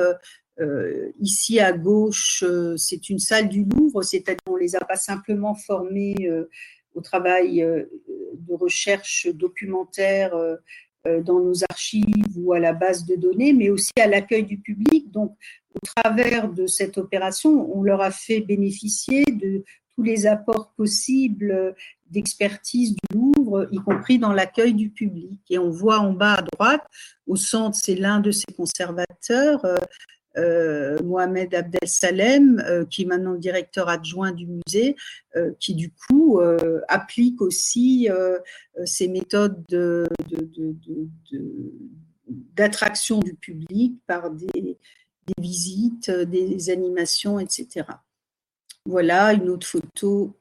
ici 1.22 1.62
à 1.62 1.72
gauche, 1.72 2.44
c'est 2.76 3.08
une 3.08 3.20
salle 3.20 3.48
du 3.48 3.64
Louvre, 3.64 4.04
c'est-à-dire 4.04 4.44
qu'on 4.46 4.58
les 4.58 4.76
a 4.76 4.82
pas 4.82 4.98
simplement 4.98 5.56
formés 5.56 6.18
au 6.96 7.02
travail 7.02 7.62
de 7.62 8.54
recherche 8.54 9.28
documentaire 9.34 10.34
dans 11.24 11.40
nos 11.40 11.64
archives 11.70 12.38
ou 12.38 12.54
à 12.54 12.60
la 12.60 12.74
base 12.74 13.06
de 13.06 13.16
données, 13.16 13.54
mais 13.54 13.70
aussi 13.70 13.92
à 14.00 14.08
l'accueil 14.08 14.44
du 14.44 14.58
public. 14.58 15.12
Donc, 15.12 15.36
au 15.76 15.80
travers 15.96 16.50
de 16.50 16.68
cette 16.68 16.98
opération, 16.98 17.70
on 17.76 17.84
leur 17.84 18.02
a 18.02 18.12
fait 18.12 18.42
bénéficier 18.42 19.24
de 19.26 19.64
tous 19.96 20.04
les 20.04 20.28
apports 20.28 20.72
possibles 20.78 21.76
d'expertise 22.10 22.96
du 22.96 23.18
Louvre, 23.18 23.68
y 23.72 23.78
compris 23.78 24.18
dans 24.18 24.34
l'accueil 24.34 24.74
du 24.74 24.90
public. 24.90 25.40
Et 25.50 25.58
on 25.60 25.70
voit 25.70 26.00
en 26.00 26.14
bas 26.14 26.36
à 26.36 26.42
droite, 26.42 26.84
au 27.28 27.36
centre, 27.36 27.78
c'est 27.78 27.96
l'un 27.96 28.20
de 28.20 28.32
ces 28.32 28.52
conservateurs, 28.56 29.64
euh, 29.66 29.76
euh, 29.76 29.78
Mohamed 31.04 31.54
Abdel 31.54 31.88
Salem, 31.88 32.62
euh, 32.66 32.86
qui 32.86 33.04
est 33.04 33.06
maintenant 33.06 33.36
directeur 33.36 33.90
adjoint 33.90 34.32
du 34.32 34.48
musée, 34.48 34.96
euh, 35.36 35.52
qui 35.60 35.76
du 35.76 35.92
coup 35.92 36.42
applique 36.88 37.42
aussi 37.42 38.10
ces 38.86 39.08
méthodes 39.08 39.64
d'attraction 42.56 43.20
du 43.20 43.34
public 43.34 43.96
par 44.08 44.32
des, 44.32 44.78
visites, 45.38 46.10
des 46.12 46.70
animations, 46.70 47.40
etc. 47.40 47.86
Voilà 48.86 49.34
une 49.34 49.50
autre 49.50 49.68
photo. 49.68 50.36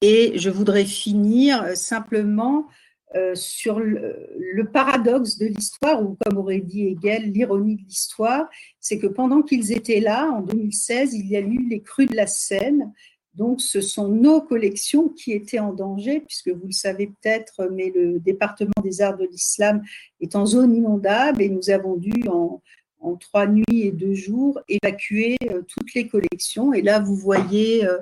Et 0.00 0.38
je 0.38 0.50
voudrais 0.50 0.86
finir 0.86 1.76
simplement 1.76 2.66
euh, 3.16 3.34
sur 3.34 3.80
le, 3.80 4.70
paradoxe 4.72 5.36
de 5.36 5.46
l'histoire, 5.46 6.00
ou 6.00 6.16
comme 6.24 6.38
aurait 6.38 6.60
dit 6.60 6.86
Hegel, 6.86 7.32
l'ironie 7.32 7.74
de 7.74 7.82
l'histoire, 7.82 8.48
c'est 8.78 8.98
que 8.98 9.08
pendant 9.08 9.42
qu'ils 9.42 9.72
étaient 9.72 9.98
là, 9.98 10.30
en 10.30 10.42
2016, 10.42 11.14
il 11.14 11.26
y 11.26 11.36
a 11.36 11.40
eu 11.40 11.66
les 11.68 11.80
crues 11.80 12.06
de 12.06 12.14
la 12.14 12.28
Seine. 12.28 12.92
Donc, 13.34 13.60
ce 13.60 13.80
sont 13.80 14.08
nos 14.08 14.40
collections 14.40 15.08
qui 15.08 15.32
étaient 15.32 15.58
en 15.58 15.72
danger, 15.72 16.20
puisque 16.20 16.50
vous 16.50 16.66
le 16.66 16.72
savez 16.72 17.08
peut-être, 17.08 17.68
mais 17.72 17.90
le 17.92 18.20
département 18.20 18.80
des 18.84 19.02
arts 19.02 19.16
de 19.16 19.26
l'islam 19.26 19.82
est 20.20 20.36
en 20.36 20.46
zone 20.46 20.76
inondable 20.76 21.42
et 21.42 21.48
nous 21.48 21.70
avons 21.70 21.96
dû 21.96 22.28
en, 22.28 22.62
trois 23.18 23.46
nuits 23.46 23.82
et 23.82 23.92
deux 23.92 24.14
jours 24.14 24.60
évacuer 24.68 25.36
euh, 25.50 25.62
toutes 25.66 25.94
les 25.94 26.06
collections. 26.06 26.72
Et 26.74 26.82
là, 26.82 27.00
vous 27.00 27.16
voyez 27.16 27.84
euh, 27.84 27.98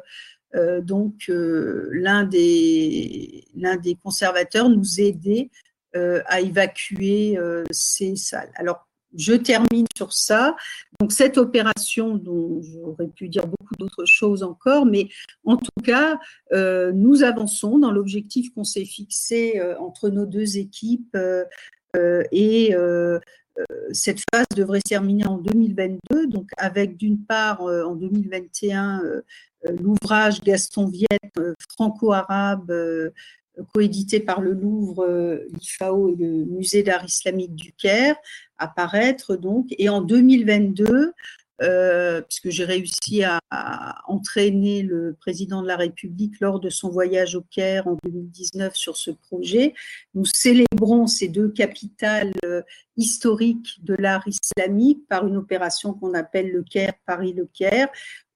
euh, 0.55 0.81
donc, 0.81 1.25
euh, 1.29 1.89
l'un 1.93 2.25
des, 2.25 3.45
des 3.83 3.95
conservateurs 3.97 4.69
nous 4.69 5.01
aidait 5.01 5.51
euh, 5.97 6.23
à 6.27 6.41
évacuer 6.41 7.39
ces 7.71 8.17
salles. 8.17 8.51
Alors, 8.55 8.87
je 9.17 9.33
termine 9.33 9.87
sur 9.97 10.13
ça. 10.13 10.55
Donc, 11.01 11.13
cette 11.13 11.39
opération, 11.39 12.17
dont 12.17 12.61
j'aurais 12.63 13.09
pu 13.09 13.29
dire 13.29 13.47
beaucoup 13.47 13.75
d'autres 13.79 14.05
choses 14.05 14.43
encore, 14.43 14.85
mais 14.85 15.09
en 15.45 15.57
tout 15.57 15.83
cas, 15.83 16.19
nous 16.53 17.23
avançons 17.23 17.79
dans 17.79 17.91
l'objectif 17.91 18.53
qu'on 18.53 18.65
s'est 18.65 18.85
fixé 18.85 19.63
entre 19.79 20.11
nos 20.11 20.27
deux 20.27 20.59
équipes 20.59 21.17
et 21.97 22.75
cette 23.93 24.21
phase 24.33 24.47
devrait 24.55 24.81
se 24.81 24.91
terminer 24.91 25.27
en 25.27 25.39
2022, 25.39 26.27
donc 26.27 26.51
avec 26.59 26.97
d'une 26.97 27.25
part 27.25 27.63
en 27.63 27.95
2021 27.95 29.01
euh, 29.67 29.77
l'ouvrage 29.81 30.41
Gaston 30.43 30.87
Viette, 30.87 31.39
euh, 31.39 31.55
franco-arabe, 31.71 32.71
euh, 32.71 33.11
coédité 33.75 34.21
par 34.21 34.41
le 34.41 34.53
Louvre, 34.53 35.05
l'IFAO 35.53 36.11
et 36.11 36.17
le 36.17 36.45
Musée 36.45 36.85
d'art 36.85 37.05
islamique 37.05 37.57
du 37.57 37.73
Caire, 37.73 38.15
apparaître 38.57 39.35
donc. 39.35 39.67
Et 39.79 39.89
en 39.89 40.01
2022, 40.01 41.13
puisque 41.59 42.51
j'ai 42.51 42.65
réussi 42.65 43.25
à, 43.25 43.41
entraîner 44.07 44.83
le 44.83 45.17
président 45.19 45.63
de 45.63 45.67
la 45.67 45.77
République 45.77 46.41
lors 46.41 46.61
de 46.61 46.71
son 46.71 46.91
voyage 46.91 47.35
au 47.35 47.43
Caire 47.43 47.87
en 47.89 47.97
2019 48.05 48.75
sur 48.75 48.97
ce 48.97 49.11
projet. 49.11 49.75
Nous 50.15 50.25
célébrons 50.25 51.07
ces 51.07 51.29
deux 51.29 51.49
capitales 51.49 52.33
historiques 52.97 53.83
de 53.83 53.95
l'art 53.95 54.27
islamique 54.27 55.07
par 55.09 55.27
une 55.27 55.37
opération 55.37 55.95
qu'on 55.95 56.15
appelle 56.15 56.51
le 56.51 56.63
Caire 56.63 56.95
Paris-Le 57.07 57.49
Caire, 57.53 57.89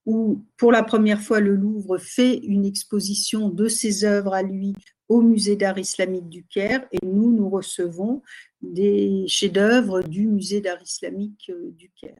où 0.06 0.44
pour 0.56 0.72
la 0.72 0.82
première 0.82 1.20
fois 1.20 1.40
le 1.40 1.54
Louvre 1.54 1.98
fait 1.98 2.36
une 2.38 2.64
exposition 2.64 3.48
de 3.48 3.68
ses 3.68 4.04
œuvres 4.04 4.34
à 4.34 4.42
lui 4.42 4.74
au 5.08 5.20
musée 5.20 5.56
d'art 5.56 5.78
islamique 5.78 6.28
du 6.28 6.44
Caire 6.44 6.86
et 6.90 7.04
nous, 7.04 7.32
nous 7.32 7.50
recevons 7.50 8.22
des 8.62 9.26
chefs-d'œuvre 9.28 10.02
du 10.02 10.26
musée 10.26 10.60
d'art 10.60 10.82
islamique 10.82 11.50
euh, 11.50 11.70
du 11.72 11.90
Caire. 11.90 12.16